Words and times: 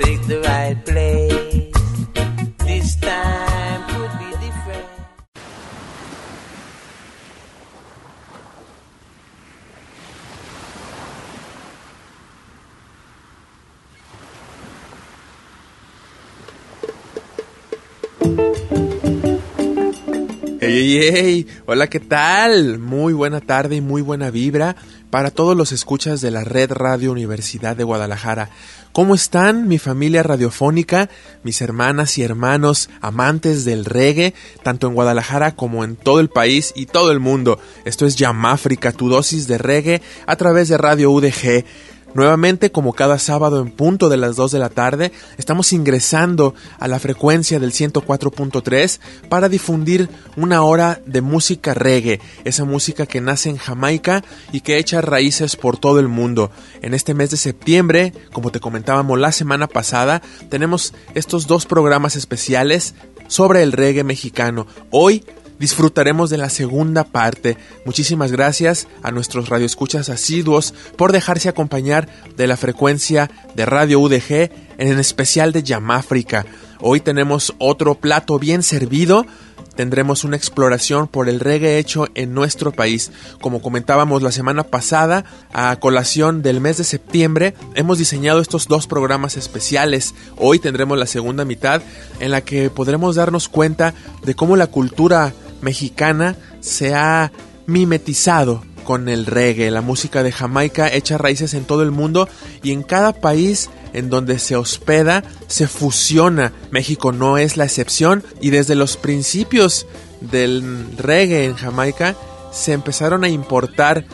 take 0.00 0.26
the 0.26 0.40
right 0.40 0.78
place. 0.84 1.72
This 2.64 2.96
time 3.00 3.82
could 3.92 4.12
be 4.18 4.30
different. 4.40 4.88
Hey, 20.60 20.98
hey, 20.98 21.10
hey, 21.12 21.46
hola, 21.66 21.88
¿qué 21.88 22.00
tal? 22.00 22.78
Muy 22.78 23.12
buena 23.12 23.40
tarde 23.40 23.76
y 23.76 23.80
muy 23.80 24.02
buena 24.02 24.30
vibra 24.30 24.76
para 25.10 25.30
todos 25.30 25.56
los 25.56 25.72
escuchas 25.72 26.20
de 26.20 26.30
la 26.30 26.44
Red 26.44 26.72
Radio 26.72 27.12
Universidad 27.12 27.76
de 27.76 27.84
Guadalajara. 27.84 28.50
¿Cómo 28.92 29.14
están 29.14 29.68
mi 29.68 29.78
familia 29.78 30.22
radiofónica, 30.22 31.10
mis 31.44 31.60
hermanas 31.60 32.18
y 32.18 32.22
hermanos 32.22 32.90
amantes 33.00 33.64
del 33.64 33.84
reggae, 33.84 34.34
tanto 34.62 34.88
en 34.88 34.94
Guadalajara 34.94 35.54
como 35.54 35.84
en 35.84 35.96
todo 35.96 36.18
el 36.18 36.28
país 36.28 36.72
y 36.74 36.86
todo 36.86 37.12
el 37.12 37.20
mundo? 37.20 37.60
Esto 37.84 38.06
es 38.06 38.16
Yamáfrica, 38.16 38.92
tu 38.92 39.08
dosis 39.08 39.46
de 39.46 39.58
reggae 39.58 40.02
a 40.26 40.36
través 40.36 40.68
de 40.68 40.78
Radio 40.78 41.10
UDG. 41.12 41.64
Nuevamente, 42.12 42.72
como 42.72 42.92
cada 42.92 43.18
sábado 43.18 43.60
en 43.60 43.70
punto 43.70 44.08
de 44.08 44.16
las 44.16 44.34
2 44.34 44.50
de 44.50 44.58
la 44.58 44.68
tarde, 44.68 45.12
estamos 45.38 45.72
ingresando 45.72 46.54
a 46.78 46.88
la 46.88 46.98
frecuencia 46.98 47.60
del 47.60 47.72
104.3 47.72 48.98
para 49.28 49.48
difundir 49.48 50.08
una 50.36 50.62
hora 50.62 51.00
de 51.06 51.20
música 51.20 51.72
reggae, 51.72 52.20
esa 52.44 52.64
música 52.64 53.06
que 53.06 53.20
nace 53.20 53.48
en 53.48 53.58
Jamaica 53.58 54.24
y 54.52 54.62
que 54.62 54.78
echa 54.78 55.00
raíces 55.00 55.54
por 55.54 55.78
todo 55.78 56.00
el 56.00 56.08
mundo. 56.08 56.50
En 56.82 56.94
este 56.94 57.14
mes 57.14 57.30
de 57.30 57.36
septiembre, 57.36 58.12
como 58.32 58.50
te 58.50 58.58
comentábamos 58.58 59.18
la 59.18 59.30
semana 59.30 59.68
pasada, 59.68 60.20
tenemos 60.48 60.94
estos 61.14 61.46
dos 61.46 61.66
programas 61.66 62.16
especiales 62.16 62.94
sobre 63.28 63.62
el 63.62 63.70
reggae 63.70 64.02
mexicano. 64.02 64.66
Hoy 64.90 65.24
disfrutaremos 65.60 66.30
de 66.30 66.38
la 66.38 66.48
segunda 66.48 67.04
parte. 67.04 67.58
Muchísimas 67.84 68.32
gracias 68.32 68.88
a 69.02 69.12
nuestros 69.12 69.50
radioescuchas 69.50 70.08
asiduos 70.08 70.74
por 70.96 71.12
dejarse 71.12 71.50
acompañar 71.50 72.08
de 72.36 72.46
la 72.46 72.56
frecuencia 72.56 73.30
de 73.54 73.66
Radio 73.66 74.00
UDG, 74.00 74.50
en 74.78 74.98
especial 74.98 75.52
de 75.52 75.62
Yamáfrica. 75.62 76.46
Hoy 76.80 77.00
tenemos 77.00 77.54
otro 77.58 77.94
plato 77.94 78.38
bien 78.38 78.62
servido. 78.62 79.26
Tendremos 79.76 80.24
una 80.24 80.36
exploración 80.36 81.08
por 81.08 81.28
el 81.28 81.40
reggae 81.40 81.78
hecho 81.78 82.06
en 82.14 82.32
nuestro 82.32 82.72
país. 82.72 83.12
Como 83.42 83.60
comentábamos 83.60 84.22
la 84.22 84.32
semana 84.32 84.64
pasada, 84.64 85.26
a 85.52 85.76
colación 85.76 86.40
del 86.40 86.62
mes 86.62 86.78
de 86.78 86.84
septiembre, 86.84 87.54
hemos 87.74 87.98
diseñado 87.98 88.40
estos 88.40 88.66
dos 88.66 88.86
programas 88.86 89.36
especiales. 89.36 90.14
Hoy 90.38 90.58
tendremos 90.58 90.98
la 90.98 91.06
segunda 91.06 91.44
mitad 91.44 91.82
en 92.18 92.30
la 92.30 92.40
que 92.40 92.70
podremos 92.70 93.16
darnos 93.16 93.48
cuenta 93.48 93.92
de 94.24 94.34
cómo 94.34 94.56
la 94.56 94.66
cultura 94.66 95.34
mexicana 95.60 96.36
se 96.60 96.94
ha 96.94 97.32
mimetizado 97.66 98.62
con 98.84 99.08
el 99.08 99.26
reggae, 99.26 99.70
la 99.70 99.82
música 99.82 100.22
de 100.22 100.32
Jamaica 100.32 100.92
echa 100.92 101.16
raíces 101.16 101.54
en 101.54 101.64
todo 101.64 101.82
el 101.82 101.90
mundo 101.90 102.28
y 102.62 102.72
en 102.72 102.82
cada 102.82 103.12
país 103.12 103.70
en 103.92 104.10
donde 104.10 104.38
se 104.38 104.56
hospeda 104.56 105.22
se 105.46 105.68
fusiona. 105.68 106.52
México 106.70 107.12
no 107.12 107.38
es 107.38 107.56
la 107.56 107.64
excepción 107.64 108.24
y 108.40 108.50
desde 108.50 108.74
los 108.74 108.96
principios 108.96 109.86
del 110.20 110.86
reggae 110.96 111.44
en 111.44 111.54
Jamaica 111.54 112.16
se 112.52 112.72
empezaron 112.72 113.22
a 113.22 113.28
importar 113.28 114.04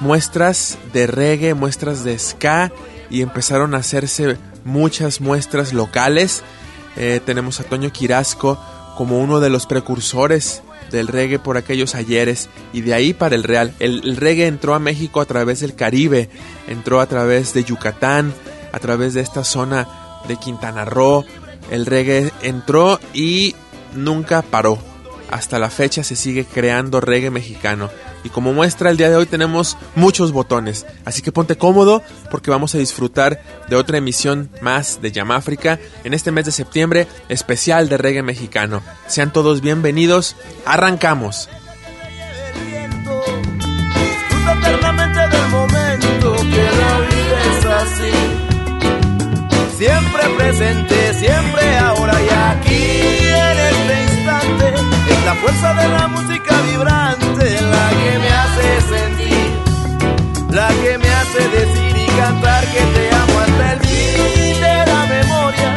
muestras 0.00 0.78
de 0.92 1.06
reggae, 1.06 1.54
muestras 1.54 2.04
de 2.04 2.18
ska 2.18 2.72
y 3.10 3.22
empezaron 3.22 3.74
a 3.74 3.78
hacerse 3.78 4.38
muchas 4.64 5.20
muestras 5.20 5.72
locales. 5.72 6.42
Eh, 6.96 7.20
tenemos 7.24 7.60
a 7.60 7.64
Toño 7.64 7.92
Quirasco 7.92 8.58
como 8.96 9.20
uno 9.20 9.40
de 9.40 9.50
los 9.50 9.66
precursores 9.66 10.62
del 10.90 11.08
reggae 11.08 11.38
por 11.38 11.56
aquellos 11.56 11.94
ayeres 11.94 12.48
y 12.72 12.80
de 12.82 12.94
ahí 12.94 13.12
para 13.12 13.34
el 13.34 13.42
real. 13.42 13.74
El, 13.78 14.16
reggae 14.16 14.46
entró 14.46 14.74
a 14.74 14.78
México 14.78 15.20
a 15.20 15.26
través 15.26 15.60
del 15.60 15.74
Caribe, 15.74 16.28
entró 16.66 17.00
a 17.00 17.06
través 17.06 17.54
de 17.54 17.64
Yucatán, 17.64 18.32
a 18.72 18.78
través 18.78 19.14
de 19.14 19.20
esta 19.20 19.44
zona 19.44 19.88
de 20.26 20.36
Quintana 20.36 20.84
Roo. 20.84 21.24
El 21.70 21.86
reggae 21.86 22.32
entró 22.42 23.00
y 23.12 23.54
nunca 23.94 24.42
paró. 24.42 24.78
Hasta 25.30 25.58
la 25.58 25.70
fecha 25.70 26.02
se 26.02 26.16
sigue 26.16 26.44
creando 26.44 27.00
reggae 27.00 27.30
mexicano. 27.30 27.90
Y 28.24 28.30
como 28.30 28.52
muestra 28.52 28.90
el 28.90 28.96
día 28.96 29.10
de 29.10 29.16
hoy 29.16 29.26
tenemos 29.26 29.76
muchos 29.94 30.32
botones. 30.32 30.86
Así 31.04 31.22
que 31.22 31.32
ponte 31.32 31.56
cómodo 31.56 32.02
porque 32.30 32.50
vamos 32.50 32.74
a 32.74 32.78
disfrutar 32.78 33.42
de 33.68 33.76
otra 33.76 33.98
emisión 33.98 34.50
más 34.60 35.00
de 35.00 35.12
Yamáfrica 35.12 35.78
en 36.04 36.14
este 36.14 36.32
mes 36.32 36.44
de 36.44 36.52
septiembre 36.52 37.06
especial 37.28 37.88
de 37.88 37.98
reggae 37.98 38.22
mexicano. 38.22 38.82
Sean 39.06 39.32
todos 39.32 39.60
bienvenidos. 39.60 40.36
Arrancamos. 40.64 41.48
Siempre 49.78 50.22
presente, 50.36 51.14
siempre 51.14 51.78
ahora 51.78 52.20
y 52.20 52.28
aquí 52.28 52.67
Es 54.28 55.24
la 55.24 55.34
fuerza 55.36 55.72
de 55.72 55.88
la 55.88 56.06
música 56.08 56.54
vibrante 56.60 57.60
la 57.62 57.88
que 57.98 58.18
me 58.18 58.28
hace 58.28 58.80
sentir, 58.94 59.50
la 60.50 60.68
que 60.68 60.98
me 60.98 61.08
hace 61.08 61.48
decir 61.48 61.96
y 61.96 62.06
cantar 62.18 62.62
que 62.66 62.80
te 62.94 63.14
amo 63.14 63.38
hasta 63.40 63.72
el 63.72 63.80
fin 63.80 64.60
de 64.60 64.86
la 64.92 65.06
memoria. 65.06 65.74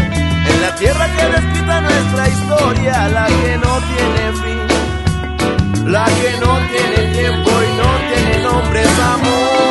En 0.49 0.61
la 0.61 0.75
tierra 0.75 1.07
que 1.15 1.25
descrita 1.27 1.81
nuestra 1.81 2.27
historia, 2.27 3.07
la 3.07 3.27
que 3.27 3.57
no 3.57 3.73
tiene 3.91 4.23
fin, 4.43 5.89
la 5.89 6.05
que 6.05 6.31
no 6.43 6.51
tiene 6.73 7.13
tiempo 7.13 7.49
y 7.49 7.71
no 7.81 7.89
tiene 8.11 8.43
nombre, 8.43 8.81
es 8.81 8.99
amor, 8.99 9.70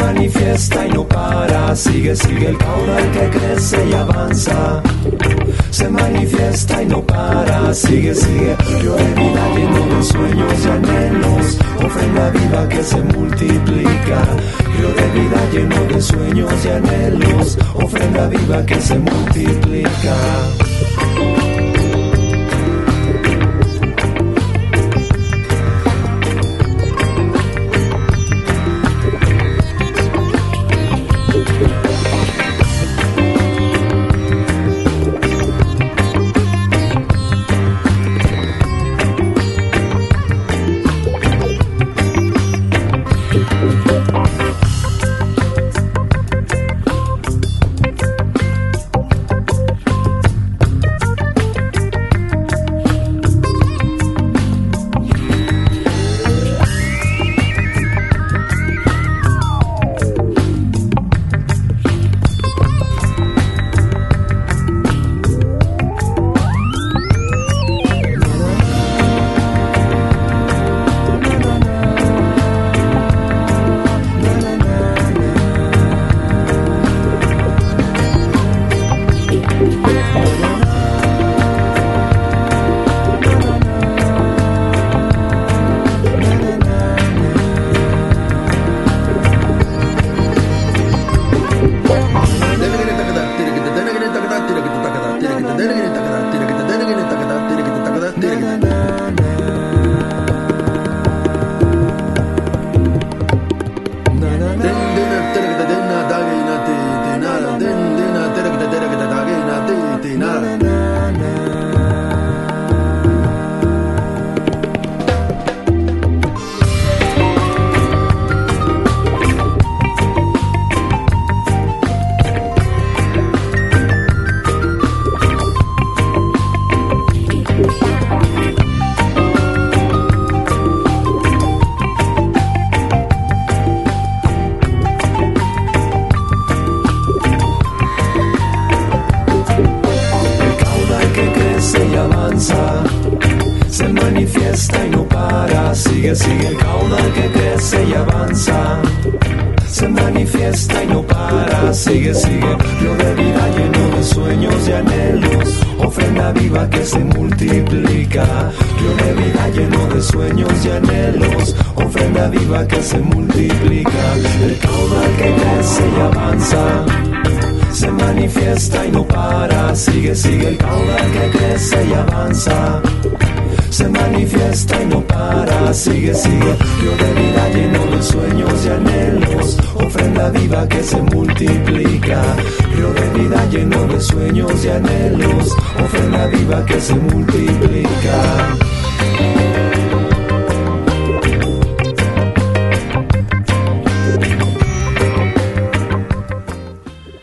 manifiesta 0.00 0.86
y 0.86 0.90
no 0.90 1.06
para, 1.06 1.76
sigue, 1.76 2.16
sigue 2.16 2.48
el 2.48 2.58
caudal 2.58 3.10
que 3.12 3.38
crece 3.38 3.88
y 3.88 3.92
avanza. 3.92 4.82
Se 5.70 5.88
manifiesta 5.88 6.82
y 6.82 6.86
no 6.86 7.02
para, 7.02 7.72
sigue, 7.74 8.14
sigue, 8.14 8.56
yo 8.82 8.96
de 8.96 9.14
vida 9.14 9.54
lleno 9.54 9.96
de 9.96 10.02
sueños 10.02 10.52
y 10.64 10.68
anhelos, 10.68 11.58
ofrenda 11.84 12.30
viva 12.30 12.68
que 12.68 12.82
se 12.82 13.00
multiplica. 13.02 14.20
Yo 14.80 14.88
de 14.98 15.20
vida 15.20 15.40
lleno 15.52 15.84
de 15.84 16.00
sueños 16.00 16.52
y 16.64 16.68
anhelos, 16.68 17.58
ofrenda 17.74 18.28
viva 18.28 18.64
que 18.64 18.80
se 18.80 18.98
multiplica. 18.98 20.16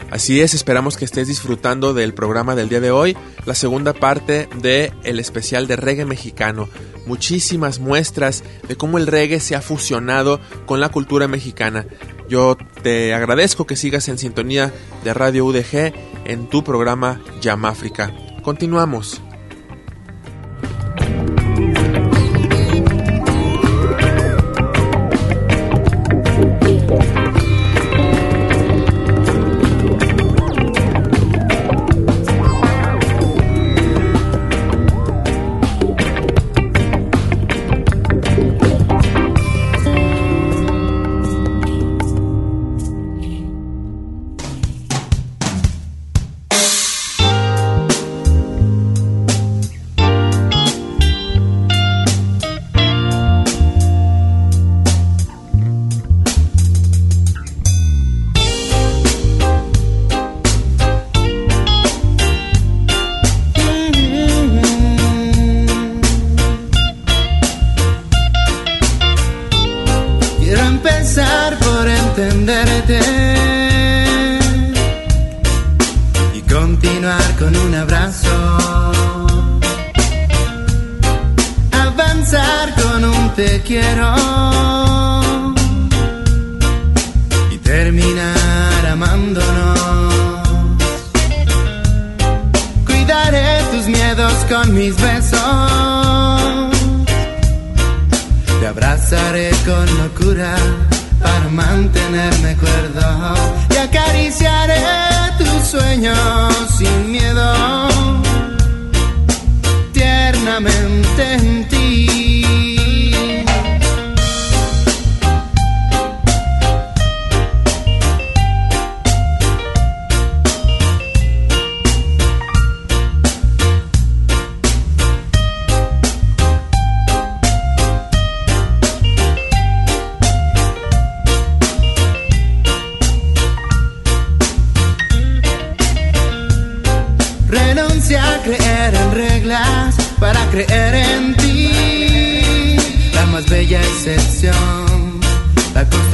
Así 0.09 0.41
es, 0.41 0.53
esperamos 0.53 0.95
que 0.95 1.05
estés 1.05 1.27
disfrutando 1.27 1.93
del 1.93 2.13
programa 2.13 2.55
del 2.55 2.69
día 2.69 2.79
de 2.79 2.91
hoy, 2.91 3.17
la 3.45 3.55
segunda 3.55 3.93
parte 3.93 4.47
de 4.61 4.93
el 5.03 5.19
especial 5.19 5.67
de 5.67 5.75
reggae 5.75 6.05
mexicano. 6.05 6.69
Muchísimas 7.05 7.79
muestras 7.79 8.43
de 8.67 8.77
cómo 8.77 8.97
el 8.97 9.07
reggae 9.07 9.39
se 9.41 9.55
ha 9.55 9.61
fusionado 9.61 10.39
con 10.65 10.79
la 10.79 10.89
cultura 10.89 11.27
mexicana. 11.27 11.86
Yo 12.27 12.57
te 12.83 13.13
agradezco 13.13 13.65
que 13.65 13.75
sigas 13.75 14.07
en 14.09 14.17
sintonía 14.17 14.73
de 15.03 15.13
Radio 15.13 15.45
UDG 15.45 15.93
en 16.25 16.47
tu 16.47 16.63
programa 16.63 17.21
África. 17.69 18.13
Continuamos. 18.41 19.21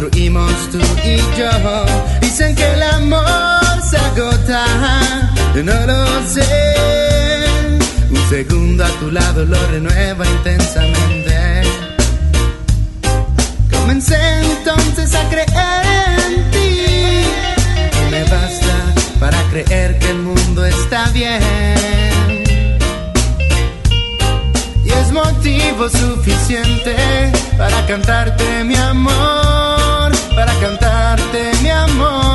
Construimos 0.03 0.51
tú 0.71 0.79
y 1.03 1.17
yo. 1.37 1.85
Dicen 2.21 2.55
que 2.55 2.73
el 2.73 2.83
amor 2.83 3.81
se 3.89 3.97
agota, 3.97 4.65
yo 5.55 5.63
no 5.63 5.73
lo 5.85 6.05
sé. 6.27 7.45
Un 8.09 8.29
segundo 8.29 8.83
a 8.83 8.89
tu 8.99 9.11
lado 9.11 9.45
lo 9.45 9.67
renueva 9.67 10.25
intensamente. 10.27 11.61
Comencé 13.71 14.17
entonces 14.41 15.15
a 15.15 15.29
creer 15.29 16.19
en 16.27 16.51
ti. 16.51 16.85
Y 17.99 18.11
me 18.11 18.23
basta 18.23 18.75
para 19.19 19.41
creer 19.51 19.99
que 19.99 20.09
el 20.09 20.17
mundo 20.17 20.65
está 20.65 21.09
bien. 21.11 22.43
Y 24.83 24.89
es 24.89 25.11
motivo 25.11 25.87
suficiente 25.89 27.31
para 27.57 27.85
cantarte 27.85 28.63
mi 28.63 28.75
amor, 28.75 29.79
para 30.35 30.53
cantarte 30.59 31.51
mi 31.61 31.69
amor. 31.69 32.32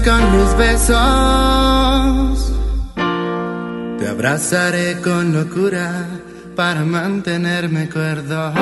Con 0.00 0.20
mis 0.36 0.56
besos. 0.56 0.96
Te 3.98 4.08
abrazaré 4.08 5.00
con 5.00 5.32
locura 5.32 6.06
para 6.54 6.84
mantenerme 6.84 7.88
cuerdo. 7.88 8.52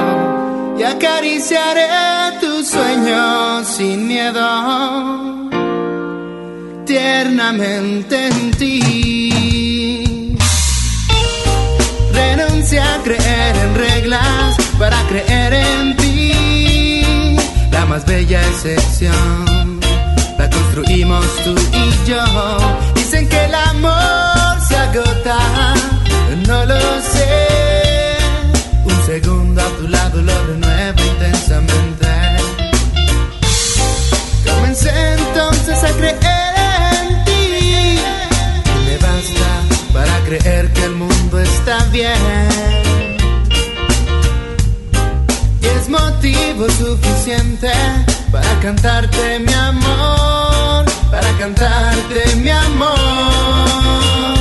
Y 0.79 0.83
acariciaré 0.83 2.39
tus 2.41 2.69
sueños 2.69 3.67
sin 3.67 4.07
miedo. 4.07 5.51
Tiernamente 6.85 8.29
en 8.29 8.51
ti. 8.53 10.37
Renuncia 12.13 12.95
a 12.95 13.03
creer 13.03 13.57
en 13.57 13.75
reglas 13.75 14.57
para 14.79 14.97
creer 15.09 15.55
en 15.55 15.97
ti. 15.97 17.37
La 17.73 17.85
más 17.87 18.05
bella 18.07 18.41
excepción 18.49 19.76
construimos 20.77 21.25
tú 21.43 21.55
y 21.73 22.09
yo. 22.09 22.23
Dicen 22.95 23.27
que 23.29 23.45
el 23.47 23.55
amor 23.55 24.61
se 24.69 24.77
agota, 24.77 25.39
no 26.47 26.67
lo 26.67 26.81
sé. 27.01 28.19
Un 28.85 29.07
segundo 29.07 29.63
a 29.63 29.69
tu 29.79 29.89
lado 29.89 30.21
lo 30.21 30.47
renueva 30.47 31.03
intensamente. 31.13 32.07
Comencé 34.45 34.91
entonces 35.15 35.83
a 35.83 35.91
creer 35.93 36.55
en 37.01 37.25
ti. 37.25 37.99
Y 38.75 38.85
me 38.87 38.99
basta 38.99 39.49
para 39.95 40.21
creer 40.27 40.71
que 40.75 40.85
el 40.85 40.95
mundo 40.95 41.41
está 41.41 41.85
bien. 41.87 42.76
Motivo 46.57 46.71
suficiente 46.71 47.71
para 48.33 48.61
cantarte 48.61 49.39
mi 49.41 49.53
amor, 49.53 50.85
para 51.11 51.31
cantarte 51.39 52.35
mi 52.37 52.51
amor. 52.51 54.36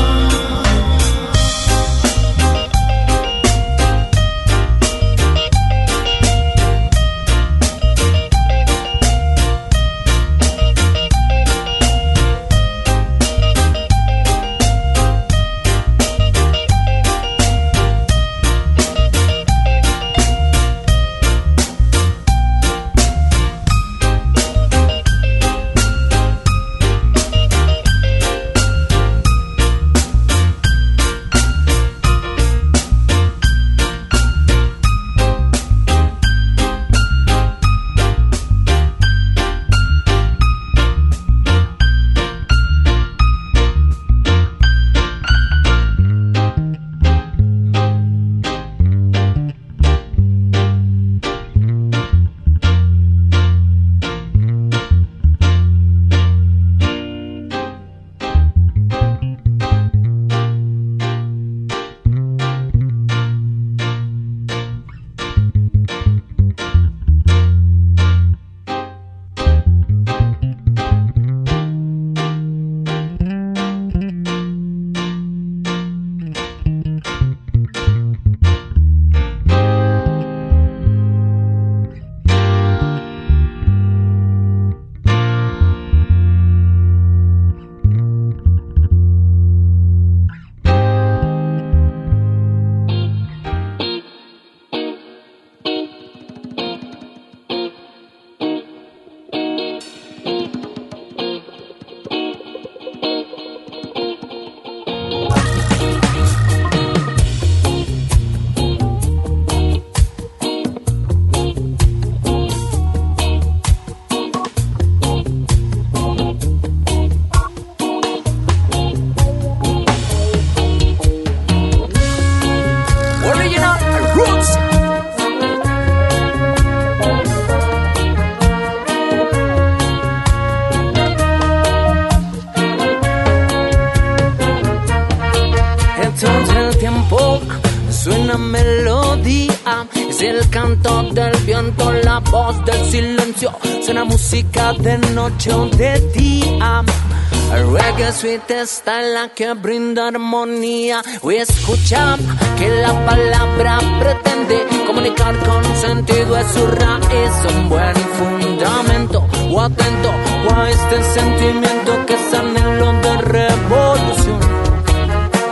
Sweet 148.25 148.49
está 148.49 149.01
la 149.01 149.29
que 149.29 149.53
brinda 149.53 150.07
armonía. 150.07 151.01
Hoy 151.21 151.35
escucha 151.37 152.17
que 152.57 152.67
la 152.69 152.93
palabra 153.05 153.79
pretende 153.99 154.65
comunicar 154.87 155.35
con 155.45 155.63
sentido 155.75 156.35
es 156.37 156.47
su 156.47 156.65
raíz, 156.65 157.33
un 157.55 157.69
buen 157.69 157.95
fundamento. 158.17 159.27
O 159.51 159.61
atento 159.61 160.09
a 160.55 160.69
este 160.69 161.03
sentimiento 161.17 162.05
que 162.07 162.13
es 162.15 162.33
anhelo 162.33 162.93
de 163.03 163.17
revolución. 163.37 164.39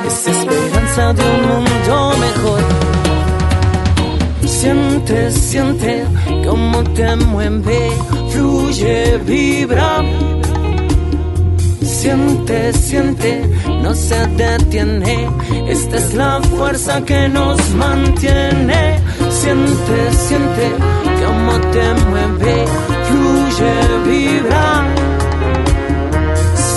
Es 0.07 0.27
esperanza 0.27 1.13
de 1.13 1.23
un 1.35 1.41
mundo 1.49 2.13
mejor. 2.25 2.61
Siente, 4.47 5.31
siente 5.31 6.05
cómo 6.47 6.83
te 6.95 7.15
mueve, 7.17 7.91
fluye, 8.31 9.17
vibra 9.19 10.01
Siente, 12.03 12.73
siente, 12.73 13.49
no 13.81 13.93
se 13.93 14.27
detiene. 14.35 15.29
Esta 15.69 15.95
es 15.95 16.13
la 16.13 16.41
fuerza 16.41 17.01
que 17.05 17.29
nos 17.29 17.57
mantiene. 17.75 18.99
Siente, 19.29 20.11
siente, 20.11 20.75
cómo 21.23 21.53
te 21.71 21.93
mueve, 22.09 22.65
fluye, 23.07 23.73
vibra. 24.05 24.83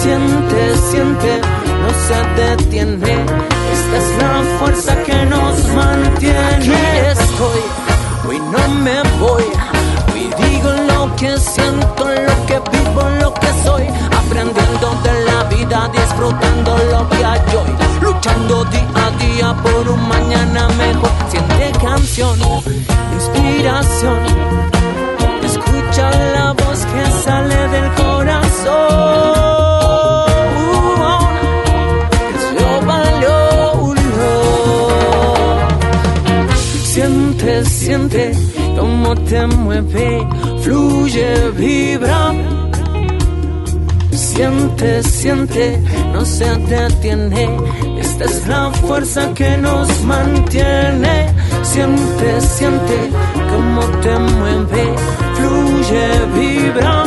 Siente, 0.01 0.77
siente, 0.93 1.41
no 1.83 1.91
se 2.07 2.41
detiene. 2.41 3.15
Esta 3.75 3.97
es 3.97 4.23
la 4.23 4.59
fuerza 4.61 5.03
que 5.03 5.27
nos 5.27 5.69
mantiene. 5.75 6.55
Aquí 6.55 6.73
estoy, 7.21 7.63
hoy 8.29 8.39
no 8.39 8.69
me 8.85 9.03
voy. 9.19 9.43
Hoy 10.15 10.31
digo 10.39 10.71
lo 10.87 11.17
que 11.17 11.37
siento, 11.37 12.05
lo 12.05 12.47
que 12.47 12.61
vivo, 12.71 13.03
lo 13.21 13.35
que 13.35 13.49
soy 13.65 13.89
aprendiendo 14.51 14.91
de 15.03 15.25
la 15.25 15.45
vida, 15.45 15.91
disfrutando 15.93 16.77
lo 16.91 17.09
que 17.09 17.25
hay 17.25 17.41
hoy, 17.57 17.71
luchando 18.01 18.65
día 18.67 18.89
a 18.95 19.11
día 19.23 19.57
por 19.63 19.89
un 19.89 20.09
mañana 20.09 20.69
mejor. 20.69 21.11
Siente 21.29 21.73
canción, 21.83 22.39
inspiración, 23.13 24.19
escucha 25.43 26.11
la 26.35 26.53
voz 26.53 26.87
que 26.87 27.11
sale 27.25 27.69
del 27.69 27.93
corazón. 27.95 29.07
Siente, 36.85 37.65
siente 37.67 38.33
cómo 38.79 39.15
te 39.15 39.47
mueve, 39.47 40.27
fluye, 40.63 41.51
vibra 41.51 42.33
Siente, 44.37 45.03
siente, 45.03 45.83
no 46.13 46.23
se 46.27 46.45
detiene. 46.45 47.57
Esta 47.99 48.25
es 48.27 48.47
la 48.47 48.71
fuerza 48.71 49.33
que 49.33 49.57
nos 49.57 49.89
mantiene. 50.03 51.33
Siente, 51.63 52.41
siente, 52.43 53.11
cómo 53.51 53.81
te 54.03 54.19
mueve, 54.19 54.95
fluye, 55.37 56.09
vibra. 56.35 57.05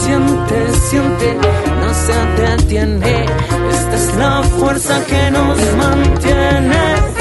Siente, 0.00 0.72
siente, 0.88 1.36
no 1.78 1.92
se 1.92 2.42
detiene. 2.42 3.26
Esta 3.70 3.96
es 3.96 4.16
la 4.16 4.42
fuerza 4.42 5.04
que 5.04 5.30
nos 5.30 5.58
mantiene. 5.76 7.17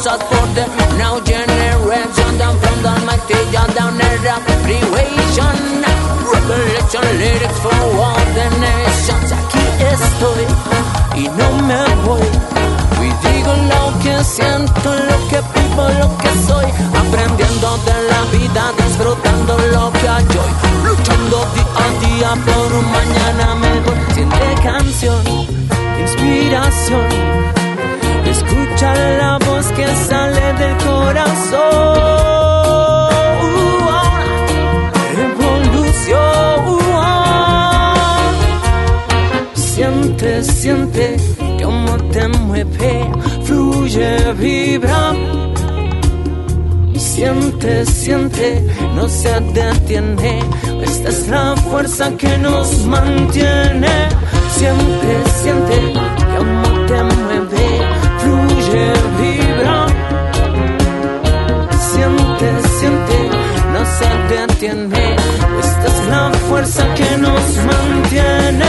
Message 0.00 0.26
for 0.28 0.46
the 0.56 0.64
now 0.96 1.20
generation 1.20 2.38
down 2.38 2.56
from 2.60 2.82
the 2.82 2.92
mighty 3.04 3.40
down 3.76 3.98
there 3.98 4.40
creation 4.64 5.56
revelation 6.32 7.04
lyrics 7.20 7.58
for 7.60 7.80
all 8.00 8.24
the 8.36 8.46
nations. 8.64 9.30
Aquí 9.38 9.64
estoy 9.92 10.44
y 11.20 11.28
no 11.36 11.48
me 11.68 11.82
voy. 12.06 12.28
Y 13.04 13.08
digo 13.24 13.52
lo 13.72 13.98
que 14.02 14.24
siento 14.24 14.88
lo 15.08 15.18
que 15.28 15.40
vivo 15.54 15.84
lo 16.00 16.08
que 16.18 16.30
soy. 16.46 16.68
Aprendiendo 17.02 17.68
de 17.84 17.96
la 18.10 18.22
vida 18.32 18.72
disfrutando 18.78 19.58
lo 19.74 19.92
que 19.92 20.08
hay 20.08 20.24
hoy. 20.24 20.52
Luchando 20.84 21.38
día 21.54 21.66
a 21.76 21.88
día 22.04 22.30
por 22.46 22.72
un 22.72 22.86
mañana 22.90 23.54
mejor. 23.54 23.96
Siente 24.14 24.54
canción 24.62 25.22
inspiración. 26.00 27.08
Escucha 28.24 28.94
la 28.94 29.39
que 29.76 29.86
sale 30.08 30.52
del 30.60 30.76
corazón. 30.78 31.50
Revolución. 35.16 36.80
Siente, 39.54 40.44
siente 40.44 41.16
cómo 41.62 41.96
te 42.12 42.28
mueve, 42.28 43.10
fluye, 43.44 44.32
vibra. 44.34 45.14
Siente, 46.96 47.84
siente, 47.86 48.66
no 48.94 49.08
se 49.08 49.40
detiene. 49.52 50.40
Esta 50.82 51.08
es 51.08 51.28
la 51.28 51.56
fuerza 51.56 52.16
que 52.16 52.38
nos 52.38 52.86
mantiene. 52.86 54.08
Siente, 54.56 55.12
siente 55.42 55.92
cómo 56.36 56.86
te 56.86 57.02
mueve 57.02 58.00
vibra. 59.18 59.39
Siente, 61.92 62.48
siente, 62.78 63.30
no 63.72 63.84
se 63.84 64.34
detiene. 64.34 65.16
Esta 65.60 65.86
es 65.86 66.06
la 66.08 66.30
fuerza 66.48 66.94
que 66.94 67.16
nos 67.18 67.56
mantiene. 67.70 68.66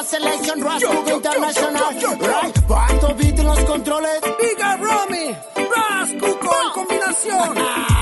a 0.00 0.04
selection, 0.04 0.60
Ras 0.62 0.82
International. 0.82 1.94
Yo, 2.00 2.16
yo, 2.16 3.00
yo, 3.00 3.14
beat 3.16 3.38
los 3.38 3.60
controles. 3.64 4.20
Diga 4.40 4.76
Romy, 4.78 5.26
Ras 5.74 6.10
Cuco 6.20 6.52
en 6.64 6.70
combinación. 6.74 7.54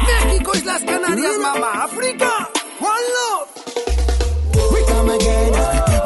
México, 0.06 0.52
Islas 0.54 0.82
Canarias, 0.84 1.38
mamá, 1.40 1.84
África. 1.84 2.30
One 2.80 3.06
love. 3.16 3.48
We 4.72 4.80
come 4.92 5.11
again, 5.11 5.52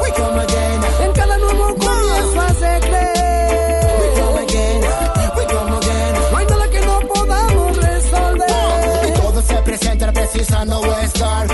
we 0.01 0.09
come 0.11 0.39
again. 0.39 0.79
En 1.05 1.11
cada 1.13 1.37
nuevo 1.37 1.75
comienzo 1.75 2.41
hace 2.41 2.79
creer. 2.87 3.99
We 4.01 4.21
come 4.21 4.39
again, 4.45 4.81
we 5.37 5.45
come 5.45 5.77
again. 5.77 6.13
No 6.31 6.37
hay 6.37 6.45
nada 6.47 6.69
que 6.69 6.81
no 6.81 6.99
podamos 7.01 7.77
resolver. 7.77 9.09
Y 9.09 9.11
todo 9.21 9.41
se 9.41 9.55
presenta 9.61 10.11
precisando 10.11 10.99
estar. 11.01 11.52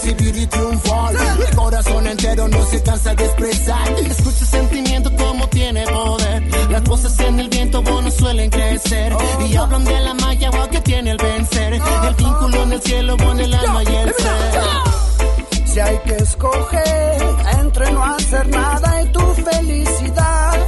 Triunfar. 0.00 1.14
El 1.48 1.56
corazón 1.56 2.06
entero 2.06 2.48
no 2.48 2.64
se 2.66 2.82
cansa 2.82 3.14
de 3.14 3.24
expresar. 3.24 3.92
Escucha 3.98 4.44
sentimiento 4.46 5.14
como 5.16 5.48
tiene 5.48 5.84
poder. 5.86 6.70
Las 6.70 6.82
voces 6.84 7.18
en 7.20 7.40
el 7.40 7.48
viento 7.48 7.82
bueno 7.82 8.10
suelen 8.10 8.50
crecer. 8.50 9.12
Y 9.48 9.56
hablan 9.56 9.84
de 9.84 10.00
la 10.00 10.14
magia 10.14 10.50
que 10.70 10.80
tiene 10.80 11.10
el 11.10 11.16
vencer. 11.18 11.74
El 11.74 12.14
vínculo 12.14 12.62
en 12.62 12.72
el 12.72 12.82
cielo 12.82 13.16
pone 13.16 13.44
el 13.44 13.54
alma 13.54 13.82
y 13.82 13.94
el 13.94 14.14
ser. 14.14 15.66
Si 15.66 15.80
hay 15.80 15.98
que 15.98 16.16
escoger 16.16 17.22
entre 17.60 17.92
no 17.92 18.04
hacer 18.04 18.48
nada 18.48 19.02
y 19.02 19.12
tu 19.12 19.20
felicidad, 19.20 20.58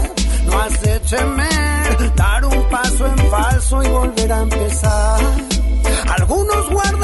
no 0.46 0.60
hace 0.60 1.00
temer 1.00 2.14
dar 2.14 2.44
un 2.44 2.68
paso 2.68 3.06
en 3.06 3.30
falso 3.30 3.82
y 3.82 3.88
volver 3.88 4.32
a 4.32 4.42
empezar. 4.42 5.20
Algunos 6.18 6.70
guardan 6.70 7.01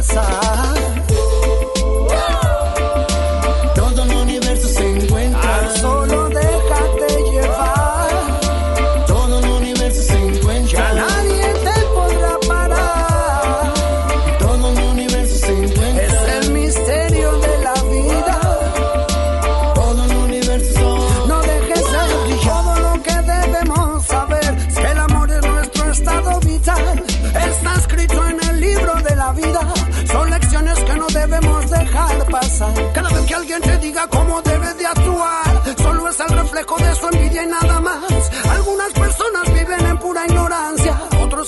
conversar. 0.00 0.79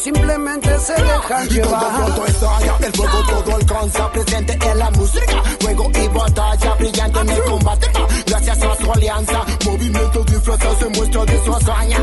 Simplemente 0.02 0.78
se 0.80 0.94
dejan 0.94 1.44
Y 1.44 1.48
todo 1.48 1.62
llevar. 1.64 1.96
pronto 1.96 2.26
estalla, 2.26 2.76
el 2.80 2.92
fuego 2.92 3.18
todo 3.28 3.56
alcanza, 3.56 4.12
presente 4.12 4.58
en 4.70 4.78
la 4.78 4.90
música, 4.90 5.42
juego 5.62 5.90
y 5.94 6.08
batalla, 6.08 6.74
brillante 6.74 7.20
en 7.20 7.30
el 7.30 7.42
combate, 7.44 7.86
gracias 8.26 8.62
a 8.62 8.76
su 8.76 8.92
alianza, 8.92 9.44
movimientos 9.64 10.26
disfrazados 10.26 10.78
se 10.78 10.88
muestra 10.88 11.24
de 11.24 11.44
su 11.44 11.54
hazaña. 11.54 11.98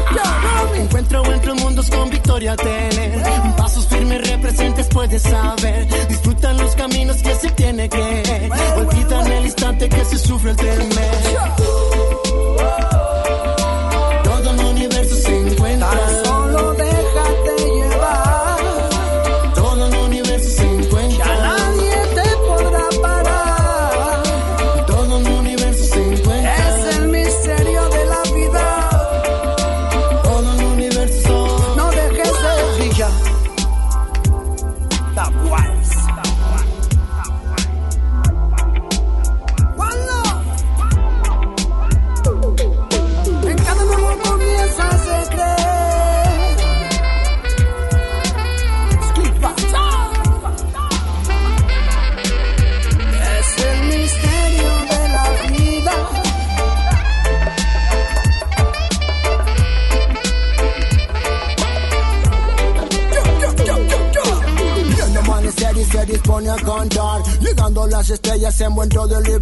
Encuentro 0.75 1.25
entre 1.25 1.53
mundos 1.53 1.89
con 1.89 2.09
victoria 2.09 2.55
tener. 2.55 3.55
Pasos 3.57 3.87
firmes 3.87 4.27
representes 4.29 4.87
puedes 4.87 5.21
saber. 5.21 5.87
Disfrutan 6.07 6.57
los 6.57 6.75
caminos 6.75 7.17
que 7.17 7.35
se 7.35 7.49
tiene 7.51 7.89
que. 7.89 8.49
Olvidan 8.77 9.31
el 9.31 9.45
instante 9.45 9.89
que 9.89 10.05
se 10.05 10.17
sufre 10.17 10.51
el 10.51 10.57
temer. 10.57 10.98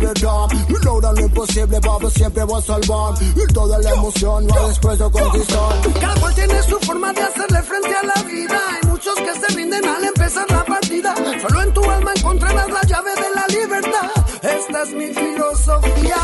Libertad. 0.07 0.47
Y 0.69 0.85
logra 0.85 1.11
lo 1.11 1.21
imposible, 1.21 1.79
Pablo 1.81 2.09
siempre 2.09 2.43
va 2.43 2.57
a 2.57 2.61
salvar. 2.61 3.13
Y 3.21 3.53
toda 3.53 3.79
la 3.79 3.93
emoción 3.93 4.47
va 4.47 4.67
después 4.67 4.99
de 4.99 5.11
conquistar. 5.11 5.73
Cada 5.99 6.15
cual 6.19 6.35
tiene 6.35 6.63
su 6.63 6.79
forma 6.79 7.13
de 7.13 7.21
hacerle 7.21 7.61
frente 7.63 7.95
a 7.95 8.03
la 8.03 8.23
vida. 8.23 8.59
Hay 8.71 8.89
muchos 8.89 9.15
que 9.15 9.39
se 9.39 9.55
rinden 9.55 9.85
al 9.85 10.03
empezar 10.03 10.45
la 10.49 10.63
partida. 10.65 11.15
Solo 11.41 11.61
en 11.61 11.73
tu 11.73 11.83
alma 11.89 12.13
encontrarás 12.15 12.69
la 12.69 12.81
llave 12.83 13.11
de 13.15 13.35
la 13.35 13.47
libertad. 13.47 14.11
Esta 14.41 14.83
es 14.83 14.93
mi 14.93 15.07
filosofía. 15.07 16.16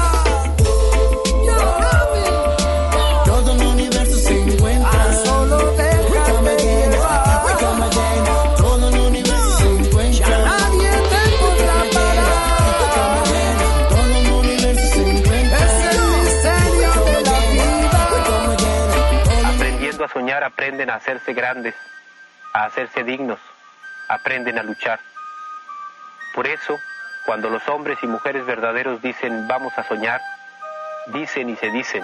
Aprenden 20.63 20.89
a 20.91 20.95
hacerse 20.95 21.33
grandes, 21.33 21.75
a 22.53 22.63
hacerse 22.63 23.03
dignos, 23.03 23.39
aprenden 24.07 24.57
a 24.57 24.63
luchar. 24.63 24.97
Por 26.33 26.47
eso, 26.47 26.79
cuando 27.25 27.49
los 27.49 27.67
hombres 27.67 27.97
y 28.01 28.07
mujeres 28.07 28.45
verdaderos 28.45 29.01
dicen 29.01 29.45
vamos 29.49 29.77
a 29.77 29.83
soñar, 29.83 30.21
dicen 31.07 31.49
y 31.49 31.57
se 31.57 31.69
dicen 31.69 32.01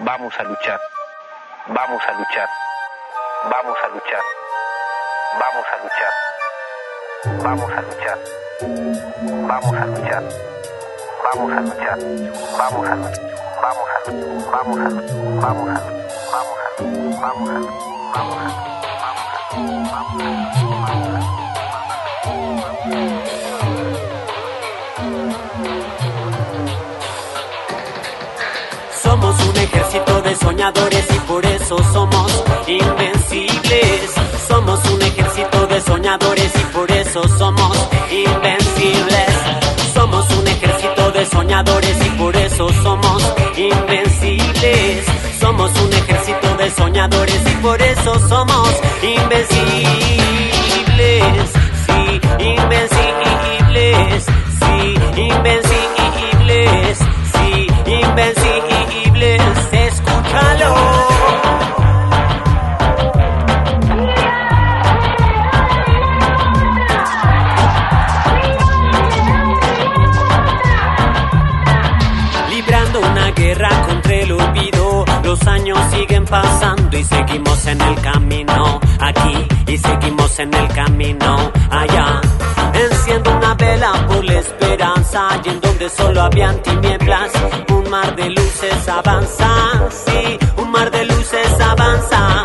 vamos 0.00 0.38
a 0.38 0.42
luchar, 0.42 0.78
vamos 1.68 2.02
a 2.06 2.12
luchar, 2.12 2.48
vamos 3.50 3.78
a 3.82 3.88
luchar, 3.88 4.22
vamos 5.40 5.66
a 5.72 5.78
luchar, 5.78 6.12
vamos 7.42 7.72
a 7.72 7.80
luchar, 7.80 8.18
vamos 9.48 9.72
a 9.72 9.86
luchar, 9.86 10.22
vamos 11.24 11.52
a 11.52 11.56
luchar, 11.56 11.98
vamos 12.58 12.86
a 12.86 12.90
luchar, 12.90 12.90
vamos 12.90 12.90
a 12.90 12.94
luchar, 12.96 13.32
vamos 13.62 13.88
a 13.88 14.10
luchar, 14.10 15.40
vamos 15.40 15.70
a 15.70 15.80
luchar, 15.80 16.01
Somos 16.32 16.48
un 29.42 29.56
ejército 29.58 30.22
de 30.22 30.34
soñadores 30.36 31.04
y 31.10 31.18
por 31.20 31.44
eso 31.44 31.76
somos 31.92 32.44
invencibles. 32.66 34.14
Somos 34.48 34.82
un 34.86 35.02
ejército 35.02 35.66
de 35.66 35.82
soñadores 35.82 36.50
y 36.54 36.64
por 36.72 36.90
eso 36.90 37.28
somos 37.36 37.76
invencibles. 38.10 39.34
Somos 39.92 40.30
un 40.30 40.48
ejército 40.48 41.10
de 41.10 41.26
soñadores 41.26 42.06
y 42.06 42.10
por 42.10 42.34
eso 42.34 42.70
somos 42.82 43.22
invencibles. 43.58 45.04
Somos 45.38 45.70
un 45.72 45.92
ejército 45.92 46.11
soñadores 46.70 47.40
y 47.50 47.56
por 47.56 47.80
eso 47.82 48.18
somos 48.28 48.68
invencibles. 49.02 49.82
Sí, 51.86 52.20
invencibles. 52.38 54.24
Sí, 54.60 54.94
invencibles. 55.16 56.98
Sí, 57.32 57.66
invencibles. 57.86 59.42
Escúchalo. 59.72 60.74
los 75.32 75.46
años 75.46 75.78
siguen 75.90 76.26
pasando 76.26 76.98
y 76.98 77.04
seguimos 77.04 77.66
en 77.66 77.80
el 77.80 77.98
camino, 78.02 78.78
aquí 79.00 79.48
y 79.66 79.78
seguimos 79.78 80.38
en 80.38 80.52
el 80.52 80.68
camino, 80.68 81.50
allá. 81.70 82.20
Enciendo 82.74 83.34
una 83.38 83.54
vela 83.54 83.92
por 84.08 84.22
la 84.26 84.40
esperanza 84.40 85.28
y 85.42 85.48
en 85.48 85.60
donde 85.62 85.88
solo 85.88 86.20
habían 86.20 86.62
tinieblas, 86.62 87.32
un 87.70 87.88
mar 87.88 88.14
de 88.14 88.28
luces 88.28 88.86
avanza, 88.86 89.88
sí, 90.04 90.38
un 90.58 90.70
mar 90.70 90.90
de 90.90 91.06
luces 91.06 91.60
avanza. 91.60 92.44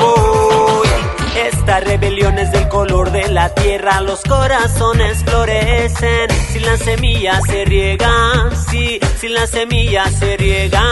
Hoy 0.00 0.88
esta 1.36 1.78
rebelión 1.78 2.36
es 2.36 2.50
del 2.50 2.68
color 2.68 3.12
de 3.12 3.30
la 3.30 3.48
tierra, 3.54 4.00
los 4.00 4.22
corazones 4.22 5.22
florecen, 5.22 6.30
si 6.52 6.58
la 6.58 6.76
semilla 6.78 7.40
se 7.42 7.64
riega, 7.64 8.50
sí, 8.68 8.98
si 9.20 9.28
la 9.28 9.46
semilla 9.46 10.10
se 10.10 10.36
riega. 10.36 10.82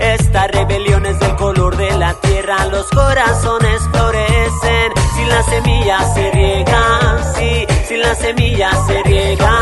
Esta 0.00 0.46
rebelión 0.46 1.04
es 1.04 1.18
del 1.20 1.36
color 1.36 1.76
de 1.76 1.90
la 1.98 2.14
tierra, 2.14 2.64
los 2.66 2.88
corazones 2.88 3.80
florecen. 3.92 4.92
Si 5.14 5.24
la 5.26 5.42
semilla 5.42 6.14
se 6.14 6.30
riega, 6.30 7.34
sí, 7.36 7.66
si 7.86 7.96
la 7.98 8.14
semilla 8.14 8.70
se 8.86 9.02
riega. 9.02 9.52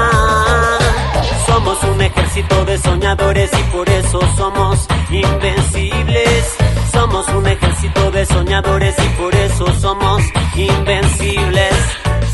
Somos 1.47 1.83
un 1.83 2.01
ejército 2.01 2.65
de 2.65 2.79
soñadores 2.79 3.51
y 3.53 3.63
por 3.73 3.89
eso 3.89 4.21
somos 4.37 4.87
invencibles. 5.11 6.57
Somos 6.93 7.29
un 7.29 7.47
ejército 7.47 8.11
de 8.13 8.25
soñadores 8.27 8.95
y 8.99 9.09
por 9.21 9.35
eso 9.35 9.67
somos 9.81 10.23
invencibles. 10.55 11.75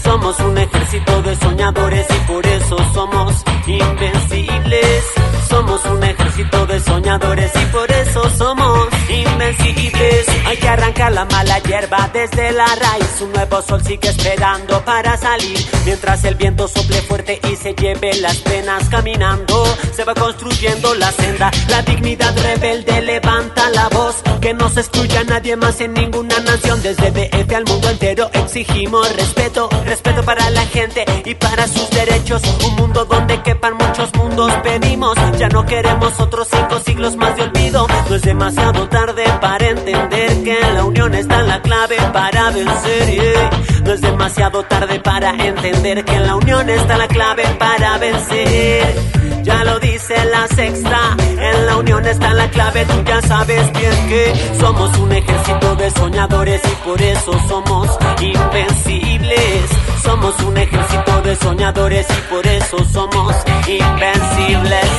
Somos 0.05 0.39
un 0.41 0.59
ejército 0.59 1.23
de 1.23 1.35
soñadores 1.37 2.07
y 2.11 2.31
por 2.31 2.47
eso 2.47 2.77
somos 2.93 3.45
invencibles. 3.67 5.05
Somos 5.49 5.85
un 5.85 6.03
ejército 6.03 6.67
de 6.67 6.81
soñadores 6.81 7.53
y 7.55 7.67
por 7.67 7.91
eso 7.91 8.29
somos 8.37 8.89
invencibles. 9.09 10.27
Hay 10.47 10.57
que 10.57 10.69
arrancar 10.69 11.13
la 11.13 11.25
mala 11.25 11.59
hierba 11.61 12.11
desde 12.13 12.53
la 12.53 12.67
raíz. 12.67 13.21
Un 13.23 13.33
nuevo 13.33 13.63
sol 13.63 13.83
sigue 13.83 14.09
esperando 14.09 14.85
para 14.85 15.17
salir. 15.17 15.59
Mientras 15.85 16.25
el 16.25 16.35
viento 16.35 16.69
sople 16.69 17.01
fuerte 17.03 17.41
y 17.51 17.57
se 17.57 17.75
lleve 17.75 18.15
las 18.21 18.37
penas 18.39 18.89
caminando, 18.89 19.65
se 19.93 20.05
va 20.05 20.15
construyendo 20.15 20.95
la 20.95 21.13
senda. 21.13 21.51
La 21.69 21.83
dignidad 21.83 22.37
rebelde 22.43 23.01
levanta 23.03 23.71
la 23.71 23.89
voz. 23.89 24.17
Que 24.41 24.55
no 24.55 24.69
se 24.69 24.81
excluya 24.81 25.25
nadie 25.25 25.57
más 25.57 25.81
en 25.81 25.95
ninguna 25.95 26.39
nación. 26.41 26.83
Desde 26.83 27.11
DF 27.11 27.55
al 27.55 27.65
mundo 27.65 27.89
entero 27.89 28.31
exigimos. 28.33 29.15
Respeto 29.17 29.69
para 30.03 30.51
la 30.51 30.67
gente 30.67 31.05
y 31.25 31.35
para 31.35 31.67
sus 31.69 31.89
derechos. 31.91 32.43
Un 32.67 32.77
mundo 32.77 33.05
donde 33.05 33.43
quepan 33.43 33.75
muchos 33.75 34.13
mundos 34.15 34.53
pedimos. 34.63 35.15
Ya 35.39 35.49
no 35.49 35.65
queremos 35.65 36.19
otros 36.21 36.49
cinco 36.51 36.81
siglos 36.81 37.17
más 37.17 37.37
de 37.37 37.43
olvido. 37.43 37.87
No 38.09 38.15
es 38.17 38.23
demasiado 38.23 38.89
tarde 38.89 39.25
para 39.41 39.69
entender 39.69 40.43
que 40.43 40.59
la 40.73 40.85
unión 40.85 41.15
está 41.15 41.41
en 41.41 41.49
la 41.49 41.63
clave 41.63 41.97
para 42.13 42.51
vencer. 42.51 43.11
yeah. 43.11 43.51
No 43.85 43.93
es 43.93 44.01
demasiado 44.01 44.63
tarde 44.65 45.01
para 45.01 45.31
entender 45.31 46.05
que 46.05 46.15
en 46.15 46.27
la 46.27 46.37
unión 46.37 46.69
está 46.71 46.97
la 46.97 47.09
clave 47.09 47.45
para 47.59 47.99
vencer. 47.99 49.24
Ya 49.45 49.63
lo 49.63 49.79
dice 49.79 50.15
la 50.25 50.49
sexta, 50.49 51.17
en 51.19 51.67
la 51.67 51.77
unión 51.77 52.07
está 52.07 52.33
la 52.33 52.49
clave, 52.49 52.87
tú 52.87 53.05
ya 53.05 53.21
sabes 53.21 53.71
bien 53.73 54.09
que 54.09 54.33
somos 54.59 54.97
un 54.97 55.13
ejército 55.13 55.77
de 55.77 55.91
soñadores 55.91 56.63
y 56.65 56.75
por 56.87 57.03
eso 57.03 57.33
somos 57.47 57.91
invencibles. 58.21 59.71
Somos 60.03 60.41
un 60.41 60.57
ejército 60.57 61.21
de 61.23 61.37
soñadores 61.37 62.07
y 62.09 62.33
por 62.33 62.47
eso 62.47 62.79
somos 62.91 63.35
invencibles. 63.67 64.91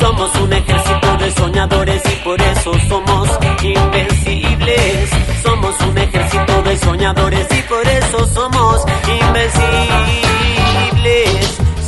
Somos 0.00 0.34
un 0.36 0.52
ejército 0.52 1.16
de 1.18 1.30
soñadores 1.30 2.02
y 2.04 2.16
por 2.24 2.42
eso 2.42 2.72
somos 2.88 3.28
invencibles. 3.62 5.10
Somos 5.44 5.80
un 5.82 5.98
ejército 5.98 6.62
de 6.62 6.76
soñadores 6.78 7.46
y 7.48 7.62
por 7.62 7.86
eso 7.86 8.26
somos 8.26 8.84
invencibles. 9.06 9.54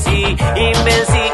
Sí, 0.04 0.36
invencibles. 0.54 1.25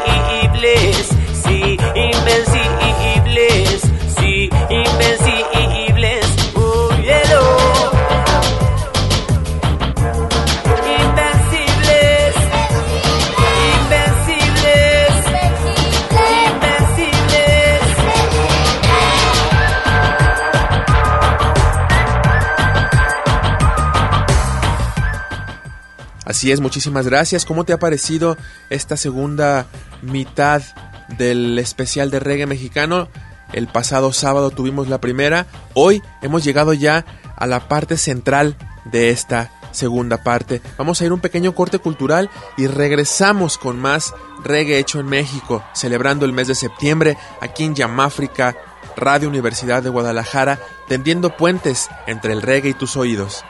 Así 26.42 26.50
es, 26.50 26.61
muchísimas 26.61 27.07
gracias. 27.07 27.44
¿Cómo 27.44 27.62
te 27.62 27.72
ha 27.72 27.78
parecido 27.78 28.37
esta 28.68 28.96
segunda 28.96 29.66
mitad 30.02 30.61
del 31.16 31.57
especial 31.57 32.11
de 32.11 32.18
reggae 32.18 32.46
mexicano? 32.46 33.07
El 33.52 33.68
pasado 33.68 34.12
sábado 34.12 34.50
tuvimos 34.50 34.88
la 34.88 35.00
primera. 35.00 35.46
Hoy 35.74 36.02
hemos 36.20 36.42
llegado 36.42 36.72
ya 36.72 37.05
a 37.37 37.46
la 37.46 37.68
parte 37.68 37.96
central 37.96 38.57
de 38.85 39.11
esta 39.11 39.52
segunda 39.70 40.24
parte. 40.24 40.61
Vamos 40.78 41.00
a 41.00 41.05
ir 41.05 41.12
un 41.12 41.20
pequeño 41.20 41.55
corte 41.55 41.78
cultural 41.78 42.28
y 42.57 42.66
regresamos 42.66 43.57
con 43.57 43.78
más 43.78 44.12
reggae 44.42 44.81
hecho 44.81 44.98
en 44.98 45.07
México, 45.07 45.62
celebrando 45.74 46.26
el 46.26 46.33
mes 46.33 46.48
de 46.48 46.57
septiembre 46.57 47.16
aquí 47.40 47.62
en 47.62 47.76
Yamáfrica, 47.76 48.57
Radio 48.96 49.28
Universidad 49.28 49.81
de 49.81 49.90
Guadalajara, 49.90 50.59
tendiendo 50.88 51.37
puentes 51.37 51.88
entre 52.09 52.33
el 52.33 52.42
reggae 52.42 52.70
y 52.70 52.74
tus 52.74 52.96
oídos. 52.96 53.44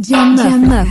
Llama. 0.00 0.86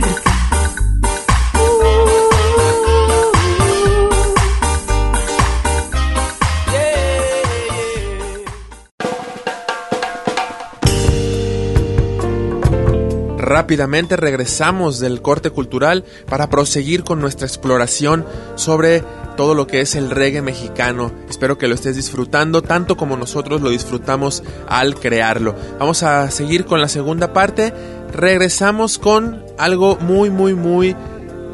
Rápidamente 13.36 14.16
regresamos 14.16 15.00
del 15.00 15.22
corte 15.22 15.50
cultural 15.50 16.04
para 16.28 16.48
proseguir 16.48 17.02
con 17.02 17.20
nuestra 17.20 17.48
exploración 17.48 18.24
sobre 18.54 19.02
todo 19.36 19.54
lo 19.54 19.66
que 19.66 19.80
es 19.80 19.94
el 19.94 20.10
reggae 20.10 20.42
mexicano. 20.42 21.12
Espero 21.28 21.58
que 21.58 21.68
lo 21.68 21.74
estés 21.74 21.96
disfrutando 21.96 22.62
tanto 22.62 22.96
como 22.96 23.16
nosotros 23.16 23.60
lo 23.60 23.70
disfrutamos 23.70 24.42
al 24.68 24.94
crearlo. 24.94 25.54
Vamos 25.78 26.02
a 26.02 26.30
seguir 26.30 26.64
con 26.64 26.80
la 26.80 26.88
segunda 26.88 27.32
parte. 27.32 27.72
Regresamos 28.12 28.98
con 28.98 29.44
algo 29.58 29.96
muy 29.96 30.30
muy 30.30 30.54
muy 30.54 30.96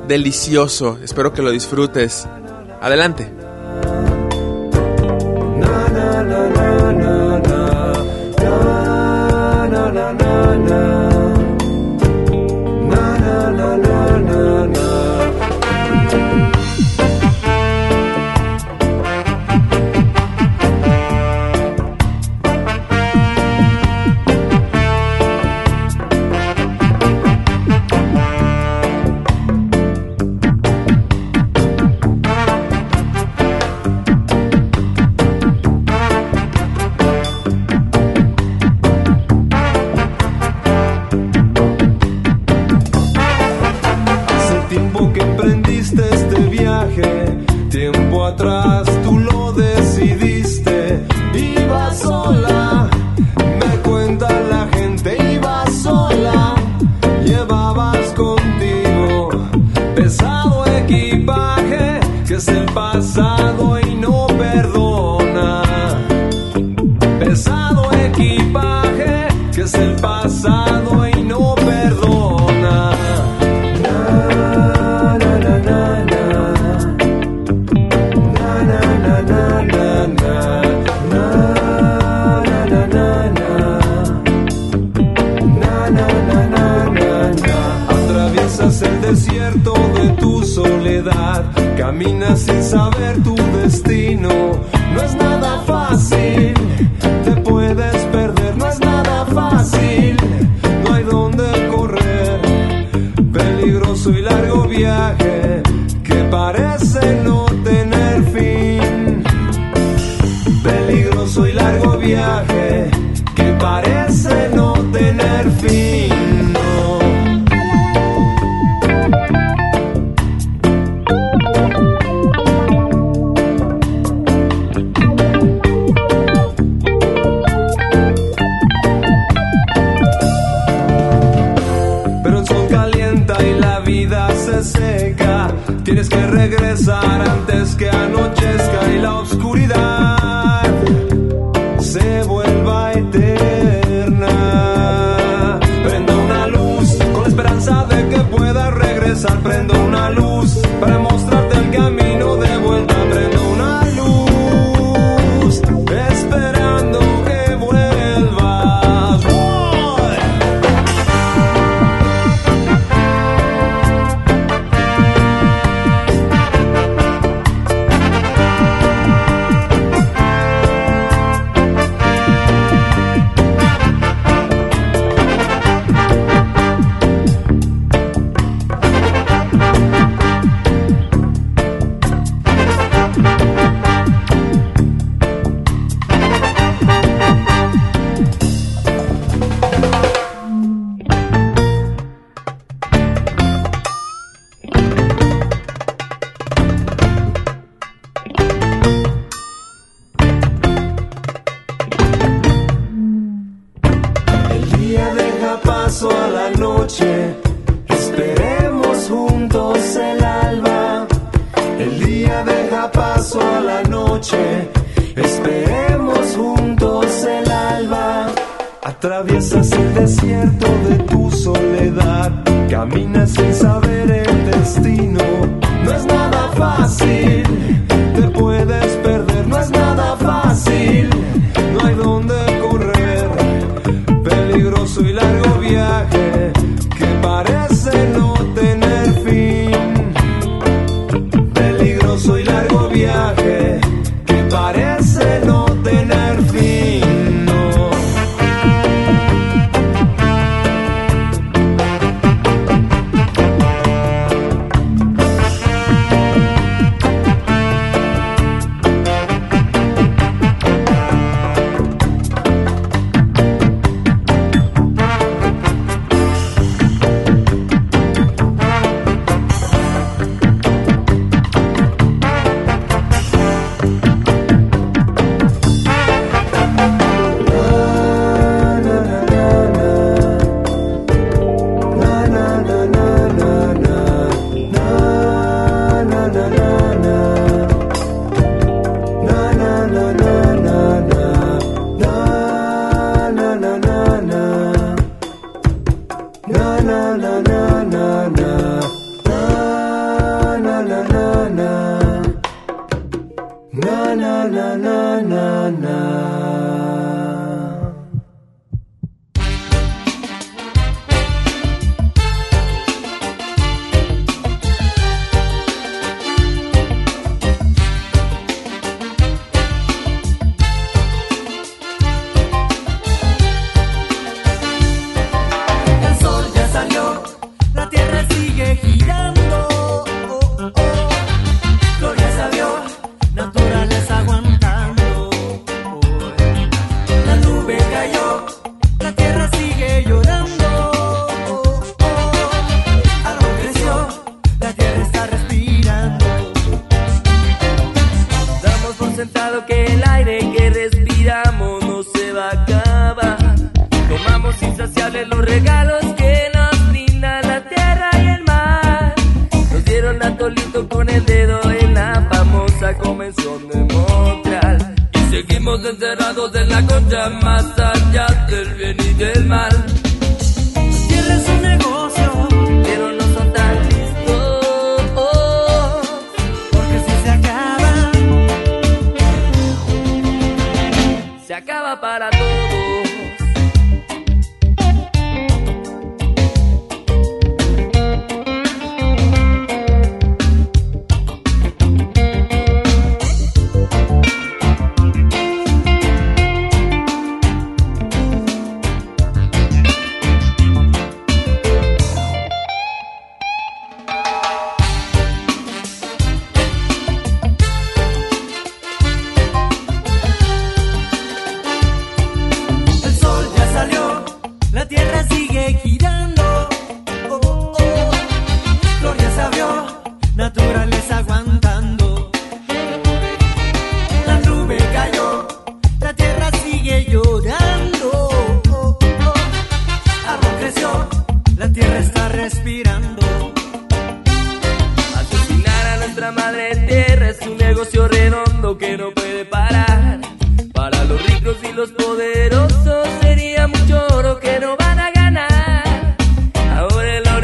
delicioso. 0.09 0.99
Espero 1.03 1.33
que 1.33 1.43
lo 1.43 1.51
disfrutes. 1.51 2.27
Adelante. 2.81 3.45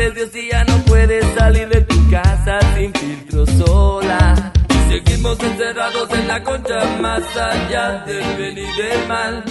eres 0.03 0.15
Dios 0.15 0.31
y 0.35 0.51
ya 0.51 0.65
no 0.65 0.77
puedes 0.85 1.25
salir 1.35 1.69
de 1.69 1.81
tu 1.83 2.11
casa 2.11 2.59
sin 2.77 2.93
filtro 2.93 3.47
sola. 3.47 4.53
Seguimos 4.89 5.39
encerrados 5.41 6.11
en 6.13 6.29
la 6.29 6.43
concha 6.43 6.85
más 7.01 7.23
allá 7.37 8.05
del 8.07 8.37
bien 8.37 8.59
y 8.59 8.83
del 8.83 9.09
mal. 9.09 9.45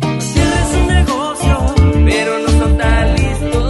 Tienes 0.00 0.74
un 0.74 0.86
negocio, 0.88 1.74
pero 2.04 2.38
no 2.40 2.48
son 2.48 2.78
tan 2.78 3.14
listos. 3.14 3.69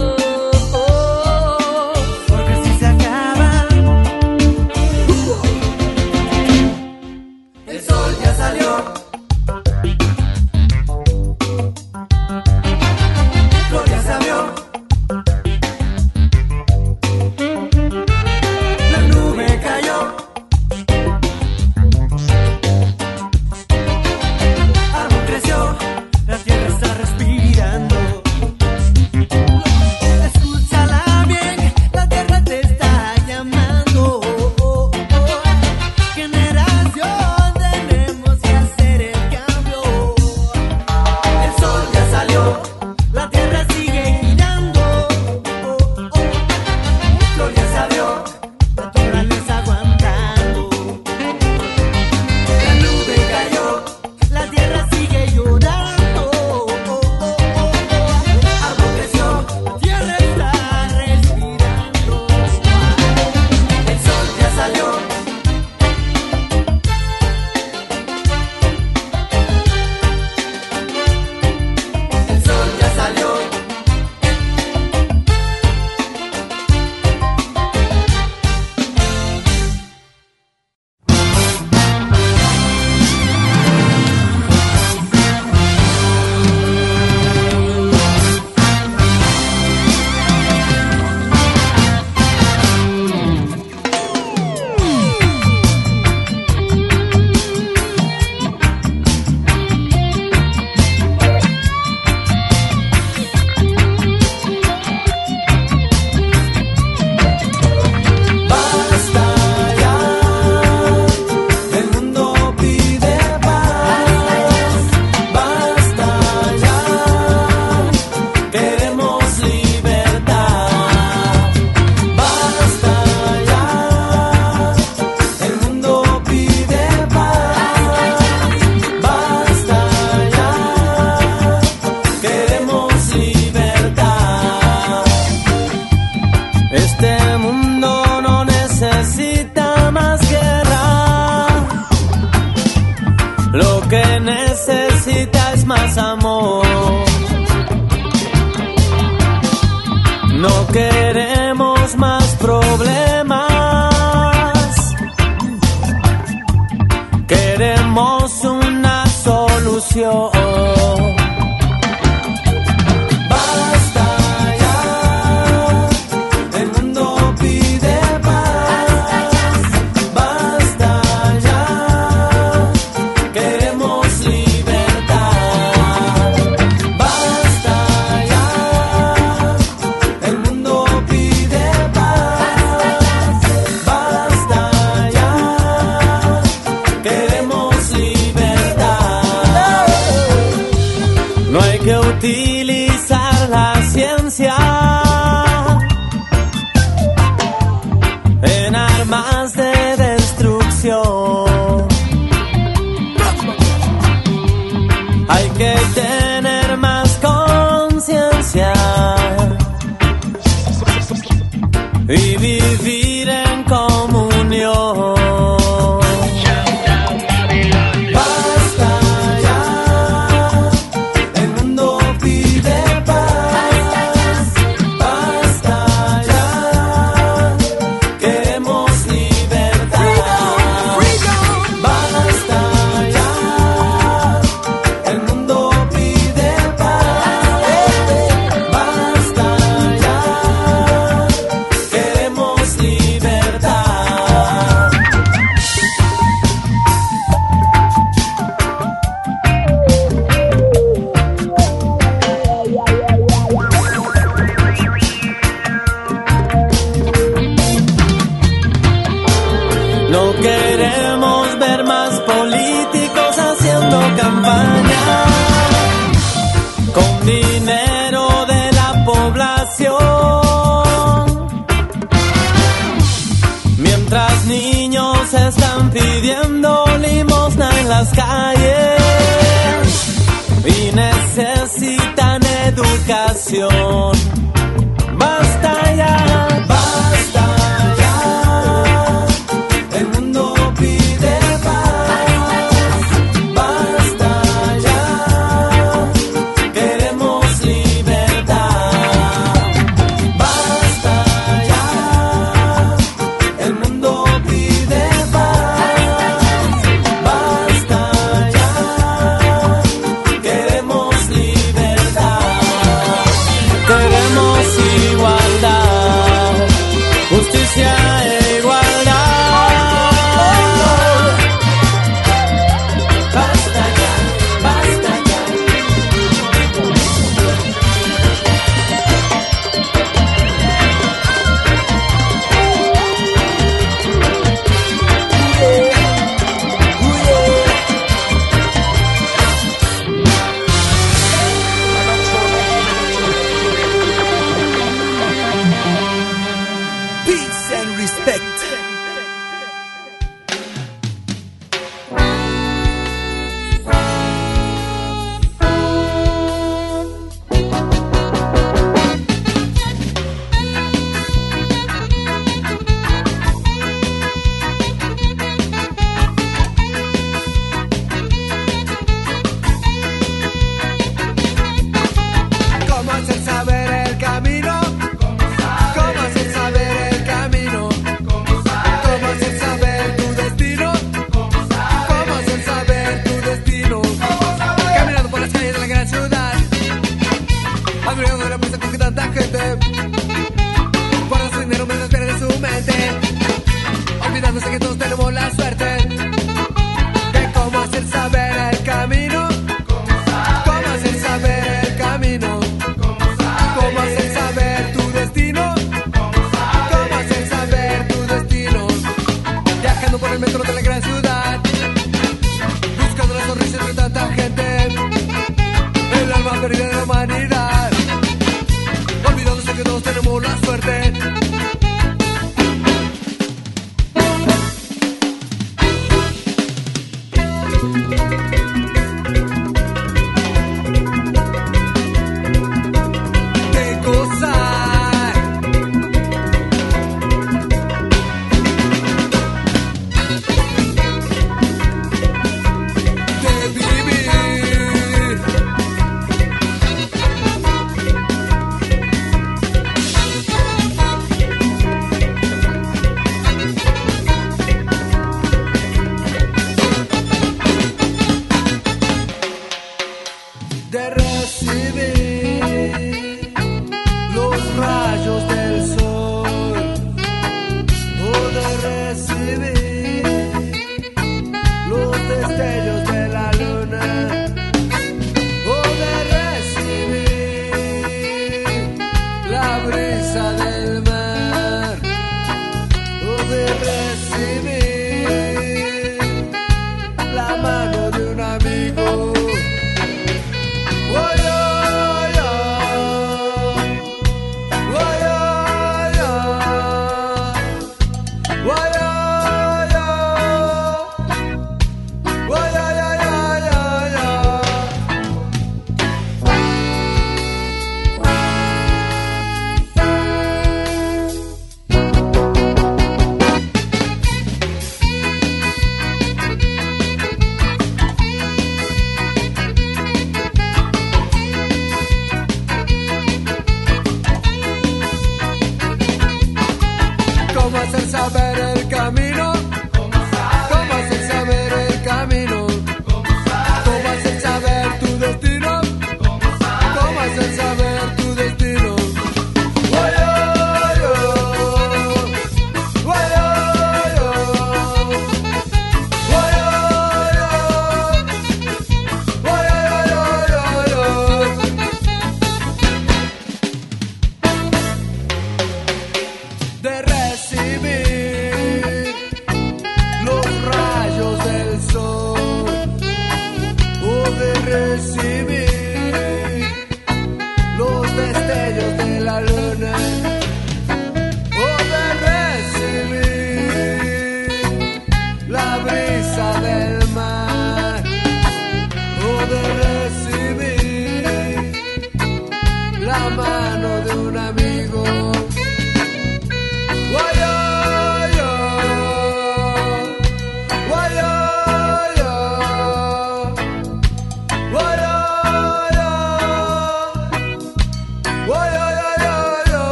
Hay 205.33 205.49
que 205.51 205.75
tener 205.95 206.20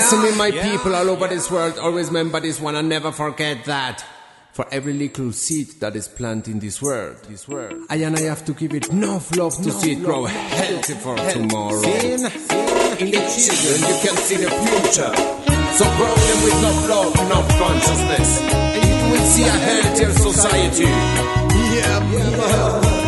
listen 0.00 0.22
me, 0.22 0.36
my 0.36 0.46
yeah. 0.46 0.70
people 0.70 0.94
all 0.94 1.10
over 1.10 1.28
this 1.28 1.50
world. 1.50 1.78
Always 1.78 2.08
remember 2.08 2.40
this 2.40 2.60
one 2.60 2.74
and 2.76 2.88
never 2.88 3.12
forget 3.12 3.64
that. 3.66 4.04
For 4.52 4.66
every 4.72 4.94
little 4.94 5.30
seed 5.32 5.80
that 5.80 5.94
is 5.94 6.08
planted 6.08 6.50
in 6.50 6.58
this 6.58 6.82
world, 6.82 7.16
this 7.28 7.46
world, 7.46 7.86
I 7.88 7.96
and 7.96 8.16
I 8.16 8.22
have 8.22 8.44
to 8.46 8.52
give 8.52 8.74
it 8.74 8.88
enough 8.88 9.34
love 9.36 9.54
to 9.56 9.70
see 9.70 9.92
it 9.92 10.02
grow 10.02 10.24
healthy 10.24 10.94
for 10.94 11.16
tomorrow. 11.16 11.80
Sin, 11.80 12.26
in 12.98 13.10
the 13.10 13.22
children, 13.30 13.78
you 13.88 13.96
can 14.02 14.16
see 14.26 14.36
the 14.36 14.50
future. 14.50 15.14
So 15.78 15.84
grow 15.96 16.14
them 16.14 16.44
with 16.44 16.58
enough 16.58 16.88
love, 16.90 17.14
enough 17.26 17.48
consciousness, 17.58 18.40
and 18.42 19.04
you 19.04 19.12
will 19.12 19.26
see 19.26 19.44
a 19.44 19.50
healthier 19.50 20.12
society. 20.14 20.84
Yeah, 20.84 22.12
yeah. 22.12 22.99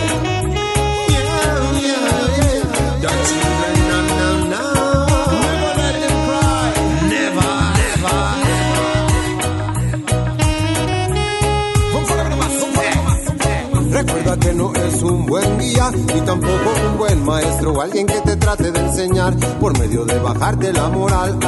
Buen 15.32 15.58
guía 15.58 15.90
ni 15.90 16.20
tampoco 16.20 16.74
un 16.90 16.98
buen 16.98 17.24
maestro, 17.24 17.80
alguien 17.80 18.06
que 18.06 18.20
te 18.20 18.36
trate 18.36 18.70
de 18.70 18.80
enseñar 18.80 19.34
por 19.58 19.78
medio 19.78 20.04
de 20.04 20.18
bajarte 20.18 20.70
la 20.74 20.90
moral. 20.90 21.38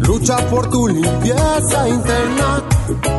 Lucha 0.00 0.36
por 0.50 0.68
tu 0.68 0.86
limpieza 0.86 1.88
interna. 1.88 2.62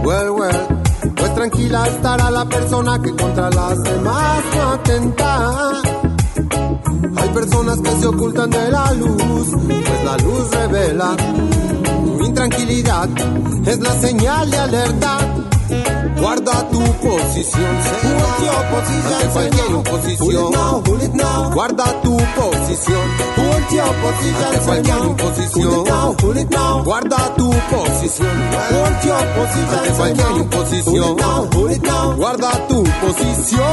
Well, 0.03 0.29
well, 0.29 0.67
pues 1.15 1.33
tranquila 1.33 1.87
estará 1.87 2.29
la 2.29 2.45
persona 2.45 3.01
que 3.01 3.15
contra 3.15 3.49
las 3.49 3.81
demás 3.81 4.43
no 4.55 4.69
atenta. 4.73 5.81
Hay 7.17 7.29
personas 7.29 7.79
que 7.79 7.89
se 7.89 8.05
ocultan 8.05 8.51
de 8.51 8.69
la 8.69 8.93
luz, 8.93 9.47
pues 9.49 10.03
la 10.05 10.17
luz 10.17 10.51
revela 10.51 11.15
tu 12.05 12.23
intranquilidad, 12.23 13.09
es 13.65 13.79
la 13.79 13.93
señal 13.93 14.51
de 14.51 14.57
alerta. 14.59 15.28
Guarda 16.17 16.69
tu 16.69 16.79
posición, 16.79 17.65
ante 17.65 19.27
cualquier 19.33 19.71
imposición. 19.71 20.51
Guarda 21.53 22.01
tu 22.01 22.17
posición, 22.35 23.01
ante 24.39 24.59
cualquier 24.65 25.03
imposición. 25.05 25.85
Guarda 26.83 27.35
tu 27.35 27.49
posición, 27.49 28.27
ante 29.73 29.91
cualquier 29.97 30.37
imposición. 30.37 31.17
Guarda 32.17 32.67
tu 32.67 32.83
posición, 32.83 33.65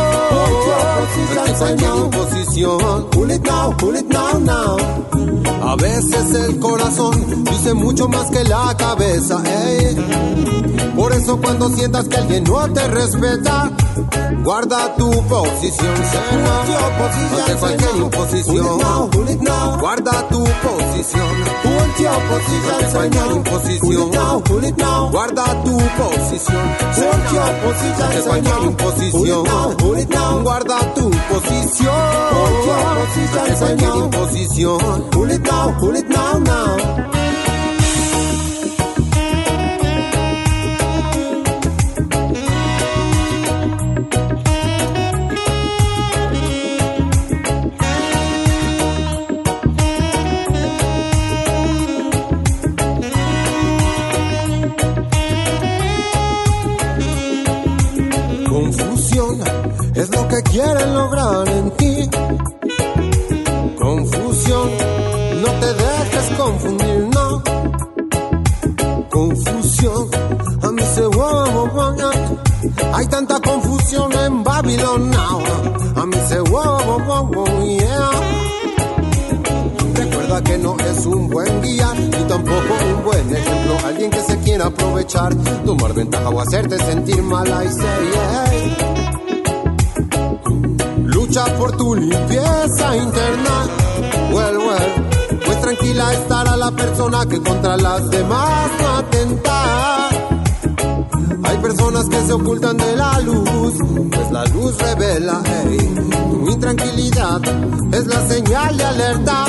ante 1.37 1.53
cualquier 1.59 1.97
imposición. 1.97 3.11
Pull 3.11 3.31
it 3.31 3.43
now, 3.43 3.73
pull 3.77 3.97
it 3.97 4.07
now, 4.09 4.39
now. 4.39 4.77
A 5.63 5.77
veces 5.77 6.35
el 6.35 6.61
corazón 6.61 7.45
dice 7.45 7.75
mucho 7.75 8.09
más 8.09 8.31
que 8.31 8.45
la 8.45 8.75
cabeza, 8.77 9.43
ey. 9.45 10.66
Por 10.95 11.13
eso 11.13 11.41
cuando 11.41 11.69
sientas 11.71 12.09
que 12.09 12.17
alguien 12.17 12.45
no 12.45 12.73
te 12.73 12.89
respeta, 12.89 13.71
guarda 14.43 14.95
tu 14.97 15.11
posición, 15.29 15.95
ante 17.39 17.55
cualquier 17.57 17.97
imposición. 17.97 18.79
Guarda 19.81 20.29
tu 20.29 20.45
posición, 20.45 21.23
ante 22.05 22.87
cualquier 22.93 23.33
imposición. 23.33 24.11
Guarda 25.13 25.63
tu 25.65 25.77
posición, 25.99 26.57
ante 28.03 28.23
cualquier 28.23 28.63
imposición. 28.63 29.45
Guarda 30.43 30.95
tu 30.95 31.11
posición, 31.11 31.87
ante 33.35 33.55
cualquier 33.59 33.97
imposición. 33.97 35.11
Pull 35.11 35.31
it 35.31 35.41
now, 35.43 35.77
pull 35.79 35.97
it 35.97 36.09
now. 36.09 37.16
Aprovechar, 85.07 85.65
tomar 85.65 85.95
ventaja 85.95 86.29
o 86.29 86.41
hacerte 86.41 86.79
sentir 86.79 87.23
mal. 87.23 87.47
I 87.47 87.69
say. 87.69 88.77
Lucha 91.05 91.45
por 91.57 91.77
tu 91.77 91.95
limpieza 91.95 92.97
interna. 92.97 93.67
Well, 94.33 94.59
well. 94.59 95.41
Pues 95.45 95.61
tranquila 95.61 96.13
estará 96.13 96.57
la 96.57 96.71
persona 96.73 97.27
que 97.27 97.41
contra 97.41 97.77
las 97.77 98.11
demás 98.11 98.71
no 98.81 98.97
atenta. 98.97 100.09
Hay 101.45 101.59
personas 101.59 102.09
que 102.09 102.21
se 102.23 102.33
ocultan 102.33 102.77
de 102.77 102.97
la 102.97 103.21
luz, 103.21 103.75
pues 104.11 104.33
la 104.33 104.45
luz 104.47 104.77
revela, 104.79 105.41
hey, 105.45 105.95
tu 106.31 106.51
intranquilidad 106.51 107.41
es 107.93 108.07
la 108.07 108.27
señal 108.27 108.77
de 108.77 108.85
alerta. 108.85 109.45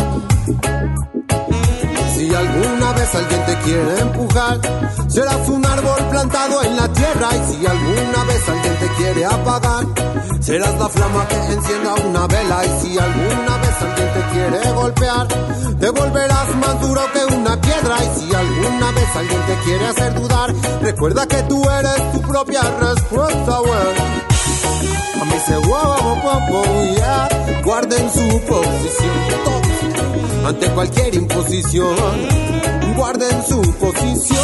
Si 2.18 2.34
alguna 2.34 2.94
vez 2.94 3.14
alguien 3.14 3.46
te 3.46 3.56
quiere 3.60 4.00
empujar, 4.00 4.60
serás 5.08 5.50
un 5.50 5.64
árbol 5.64 6.00
plantado 6.10 6.64
en 6.64 6.76
la 6.76 6.88
tierra. 6.92 7.30
Y 7.32 7.54
si 7.54 7.66
alguna 7.68 8.24
vez 8.24 8.50
alguien 8.50 8.76
te 8.80 8.88
quiere 8.98 9.26
apagar, 9.26 9.86
serás 10.42 10.80
la 10.80 10.90
flama 10.90 11.28
que 11.28 11.36
encienda 11.36 11.94
una 11.94 12.26
vela. 12.26 12.66
Y 12.66 12.82
si 12.82 12.98
alguna 12.98 13.58
vez 13.58 13.82
alguien 13.82 14.14
te 14.16 14.22
quiere 14.34 14.72
golpear, 14.74 15.28
te 15.80 15.90
volverás 15.92 16.56
más 16.56 16.82
duro 16.82 17.02
que 17.14 17.36
una 17.36 17.62
piedra. 17.62 17.96
Y 18.04 18.20
si 18.20 18.36
alguna 18.36 18.92
vez 18.94 19.16
alguien 19.16 19.42
te 19.46 19.56
quiere 19.64 19.86
hacer 19.86 20.14
dudar, 20.16 20.54
recuerda 20.82 21.28
que 21.28 21.44
tú 21.44 21.70
eres 21.70 22.12
tu 22.14 22.22
propia 22.22 22.62
respuesta. 22.80 23.58
A 25.22 25.26
mí 25.26 25.40
se 25.46 25.56
wow, 25.56 26.96
yeah. 26.96 27.62
Guarden 27.64 28.12
su 28.12 28.42
posición 28.42 29.67
ante 30.48 30.70
cualquier 30.72 31.14
imposición. 31.14 31.96
Guarden 32.96 33.44
su 33.46 33.62
posición. 33.80 34.38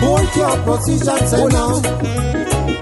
Hold 0.00 0.36
your 0.36 0.64
position, 0.64 1.28
say 1.28 1.46
now. 1.46 1.82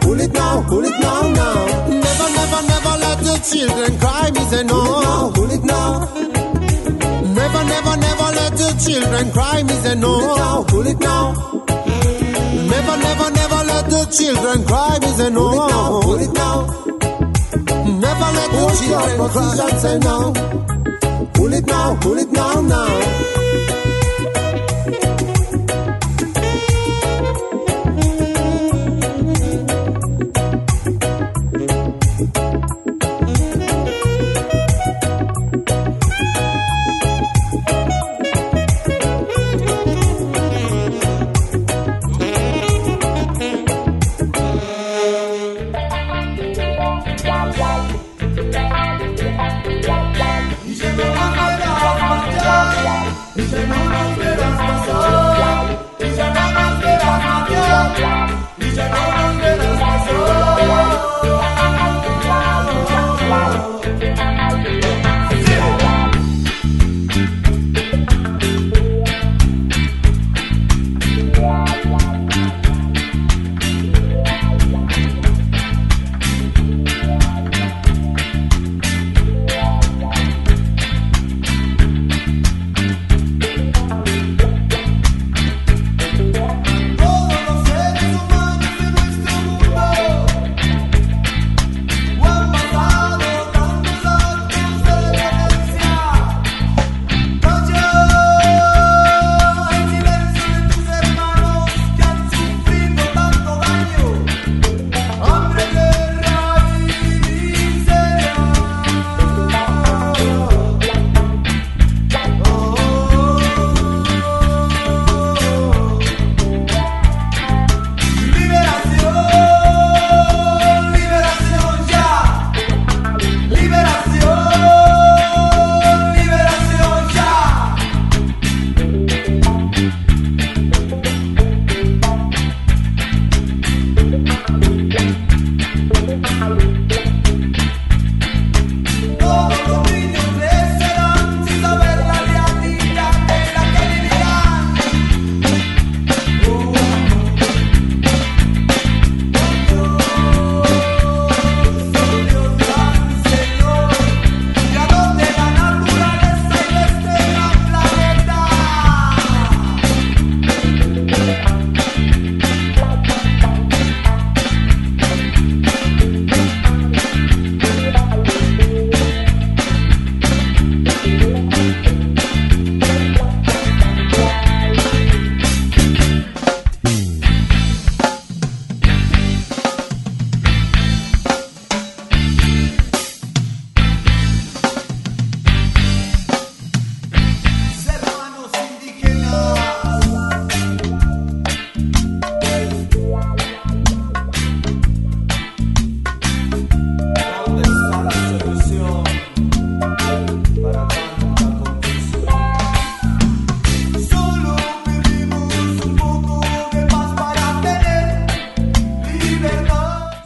Pull 0.00 0.20
it 0.20 0.32
now, 0.32 0.64
pull 0.66 0.84
it 0.84 0.98
now, 0.98 1.22
now. 1.28 1.66
Never, 1.88 2.28
never, 2.38 2.62
never 2.72 2.94
let 3.05 3.18
the 3.20 3.38
children 3.50 3.98
cry. 3.98 4.30
Me 4.32 4.40
say 4.50 4.64
no. 4.64 5.32
Pull 5.34 5.50
it 5.50 5.64
now, 5.64 6.07
pull 6.14 6.30
it 6.30 6.44
now. 6.44 6.53
Never, 7.38 7.64
never, 7.64 7.96
never 7.98 8.28
let 8.38 8.53
the 8.57 8.70
children 8.84 9.30
cry. 9.30 9.62
Me 9.62 9.74
say 9.74 9.94
no. 9.94 10.12
Pull 10.18 10.26
it 10.26 10.38
now, 10.38 10.62
pull 10.64 10.86
it 10.86 11.00
now. 11.00 11.32
Never, 12.72 12.96
never, 12.96 13.30
never 13.30 13.64
let 13.70 13.90
the 13.90 14.07
children 14.16 14.64
cry. 14.64 14.98
Me 15.00 15.07
say 15.09 15.30
no. 15.30 15.50
Pull 15.50 15.61
it 15.61 15.68
now, 15.68 16.00
pull 16.00 16.20
it 16.20 16.32
now. 16.32 17.01
Never 18.35 18.57
let 18.57 18.72
the 18.72 18.87
children 18.87 19.28
cry. 19.30 19.78
Say 19.78 19.99
no. 19.99 20.33
Pull 21.35 21.53
it 21.53 21.66
now, 21.66 21.97
pull 22.01 22.18
it 22.18 22.30
now, 22.30 22.61
now. 22.61 24.01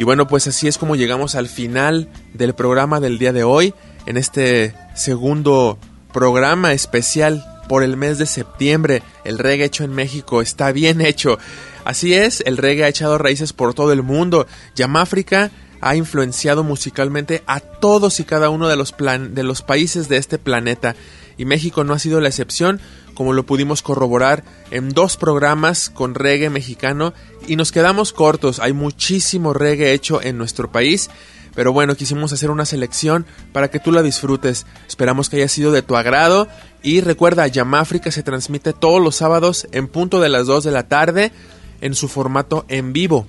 Bueno, 0.07 0.29
pues 0.29 0.47
así 0.47 0.69
es 0.69 0.79
como 0.79 0.95
llegamos 0.95 1.35
al 1.35 1.49
final 1.49 2.09
del 2.33 2.55
programa 2.55 3.01
del 3.01 3.19
día 3.19 3.33
de 3.33 3.43
hoy, 3.43 3.75
en 4.07 4.17
este 4.17 4.73
segundo 4.95 5.81
programa 6.13 6.73
especial 6.73 7.45
por 7.69 7.83
el 7.83 7.97
mes 7.97 8.17
de 8.17 8.27
septiembre. 8.27 9.03
El 9.25 9.37
reggae 9.37 9.65
hecho 9.65 9.83
en 9.83 9.91
México 9.91 10.43
está 10.43 10.71
bien 10.71 11.01
hecho. 11.01 11.41
Así 11.85 12.15
es, 12.15 12.41
el 12.47 12.57
reggae 12.57 12.85
ha 12.85 12.89
echado 12.89 13.19
raíces 13.19 13.53
por 13.53 13.75
todo 13.75 13.93
el 13.93 14.05
mundo. 14.05 14.47
Yamáfrica 14.77 15.51
ha 15.81 15.97
influenciado 15.97 16.63
musicalmente 16.63 17.43
a 17.49 17.59
todos 17.59 18.21
y 18.21 18.25
cada 18.25 18.49
uno 18.49 18.69
de 18.69 18.77
los, 18.77 18.95
de 18.97 19.43
los 19.43 19.63
países 19.63 20.09
de 20.09 20.19
este 20.19 20.39
planeta. 20.39 20.95
Y 21.37 21.45
México 21.45 21.85
no 21.85 21.93
ha 21.93 21.99
sido 21.99 22.21
la 22.21 22.29
excepción, 22.29 22.81
como 23.15 23.33
lo 23.33 23.47
pudimos 23.47 23.83
corroborar 23.83 24.45
en 24.71 24.91
dos 24.91 25.17
programas 25.17 25.91
con 25.91 26.15
reggae 26.15 26.51
mexicano 26.51 27.13
y 27.47 27.57
nos 27.57 27.73
quedamos 27.73 28.13
cortos. 28.13 28.59
Hay 28.59 28.73
muchísimo 28.73 29.53
reggae 29.53 29.93
hecho 29.93 30.23
en 30.23 30.39
nuestro 30.39 30.71
país. 30.71 31.11
Pero 31.55 31.73
bueno, 31.73 31.97
quisimos 31.97 32.35
hacer 32.35 32.51
una 32.51 32.67
selección 32.67 33.25
para 33.53 33.69
que 33.69 33.81
tú 33.81 33.91
la 33.91 34.03
disfrutes. 34.03 34.67
Esperamos 34.87 35.31
que 35.31 35.37
haya 35.37 35.49
sido 35.49 35.73
de 35.73 35.81
tu 35.81 35.97
agrado. 35.97 36.49
Y 36.83 37.01
recuerda, 37.01 37.47
Yamáfrica 37.47 38.11
se 38.11 38.23
transmite 38.23 38.75
todos 38.75 39.03
los 39.03 39.17
sábados 39.17 39.67
en 39.73 39.89
punto 39.89 40.21
de 40.21 40.29
las 40.29 40.47
2 40.47 40.65
de 40.65 40.71
la 40.71 40.87
tarde 40.87 41.33
en 41.81 41.95
su 41.95 42.09
formato 42.09 42.67
en 42.69 42.93
vivo 42.93 43.27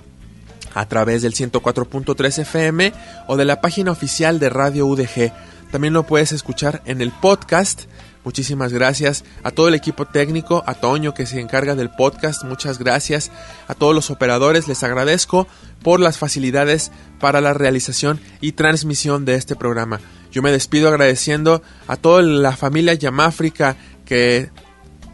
a 0.74 0.86
través 0.86 1.22
del 1.22 1.34
104.3 1.34 2.38
FM 2.40 2.92
o 3.26 3.36
de 3.36 3.44
la 3.46 3.60
página 3.60 3.90
oficial 3.90 4.38
de 4.38 4.50
Radio 4.50 4.86
UDG. 4.86 5.32
También 5.70 5.92
lo 5.92 6.04
puedes 6.04 6.32
escuchar 6.32 6.82
en 6.86 7.00
el 7.00 7.12
podcast. 7.12 7.82
Muchísimas 8.24 8.72
gracias 8.72 9.24
a 9.42 9.50
todo 9.50 9.68
el 9.68 9.74
equipo 9.74 10.04
técnico, 10.04 10.62
a 10.66 10.74
Toño 10.74 11.14
que 11.14 11.26
se 11.26 11.40
encarga 11.40 11.74
del 11.74 11.88
podcast, 11.88 12.44
muchas 12.44 12.78
gracias 12.78 13.30
a 13.68 13.74
todos 13.74 13.94
los 13.94 14.10
operadores, 14.10 14.68
les 14.68 14.82
agradezco 14.82 15.46
por 15.82 15.98
las 16.00 16.18
facilidades 16.18 16.90
para 17.20 17.40
la 17.40 17.54
realización 17.54 18.20
y 18.42 18.52
transmisión 18.52 19.24
de 19.24 19.36
este 19.36 19.56
programa. 19.56 20.00
Yo 20.30 20.42
me 20.42 20.52
despido 20.52 20.88
agradeciendo 20.88 21.62
a 21.86 21.96
toda 21.96 22.22
la 22.22 22.54
familia 22.54 22.92
Yamáfrica 22.92 23.76
que 24.04 24.50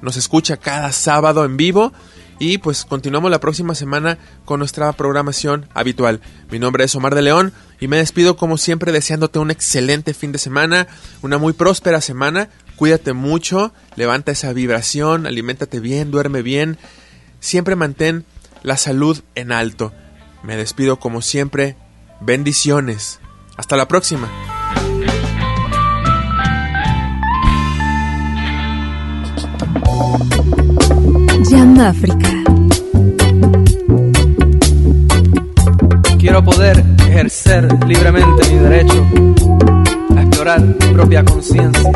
nos 0.02 0.16
escucha 0.16 0.56
cada 0.56 0.90
sábado 0.90 1.44
en 1.44 1.56
vivo 1.56 1.92
y 2.44 2.58
pues 2.58 2.84
continuamos 2.84 3.30
la 3.30 3.40
próxima 3.40 3.74
semana 3.74 4.18
con 4.44 4.58
nuestra 4.58 4.92
programación 4.92 5.66
habitual. 5.72 6.20
Mi 6.50 6.58
nombre 6.58 6.84
es 6.84 6.94
Omar 6.94 7.14
de 7.14 7.22
León 7.22 7.54
y 7.80 7.88
me 7.88 7.96
despido 7.96 8.36
como 8.36 8.58
siempre 8.58 8.92
deseándote 8.92 9.38
un 9.38 9.50
excelente 9.50 10.12
fin 10.12 10.30
de 10.30 10.38
semana, 10.38 10.86
una 11.22 11.38
muy 11.38 11.54
próspera 11.54 12.02
semana. 12.02 12.50
Cuídate 12.76 13.14
mucho, 13.14 13.72
levanta 13.96 14.32
esa 14.32 14.52
vibración, 14.52 15.26
aliméntate 15.26 15.80
bien, 15.80 16.10
duerme 16.10 16.42
bien. 16.42 16.76
Siempre 17.40 17.76
mantén 17.76 18.26
la 18.62 18.76
salud 18.76 19.22
en 19.34 19.50
alto. 19.50 19.94
Me 20.42 20.56
despido 20.56 20.98
como 20.98 21.22
siempre. 21.22 21.76
Bendiciones. 22.20 23.20
Hasta 23.56 23.76
la 23.76 23.88
próxima. 23.88 24.28
Yamáfrica. 31.50 32.30
Quiero 36.18 36.44
poder 36.44 36.84
ejercer 37.06 37.68
libremente 37.86 38.50
mi 38.50 38.58
derecho 38.58 39.06
a 40.16 40.22
explorar 40.22 40.60
mi 40.62 40.94
propia 40.94 41.24
conciencia 41.24 41.92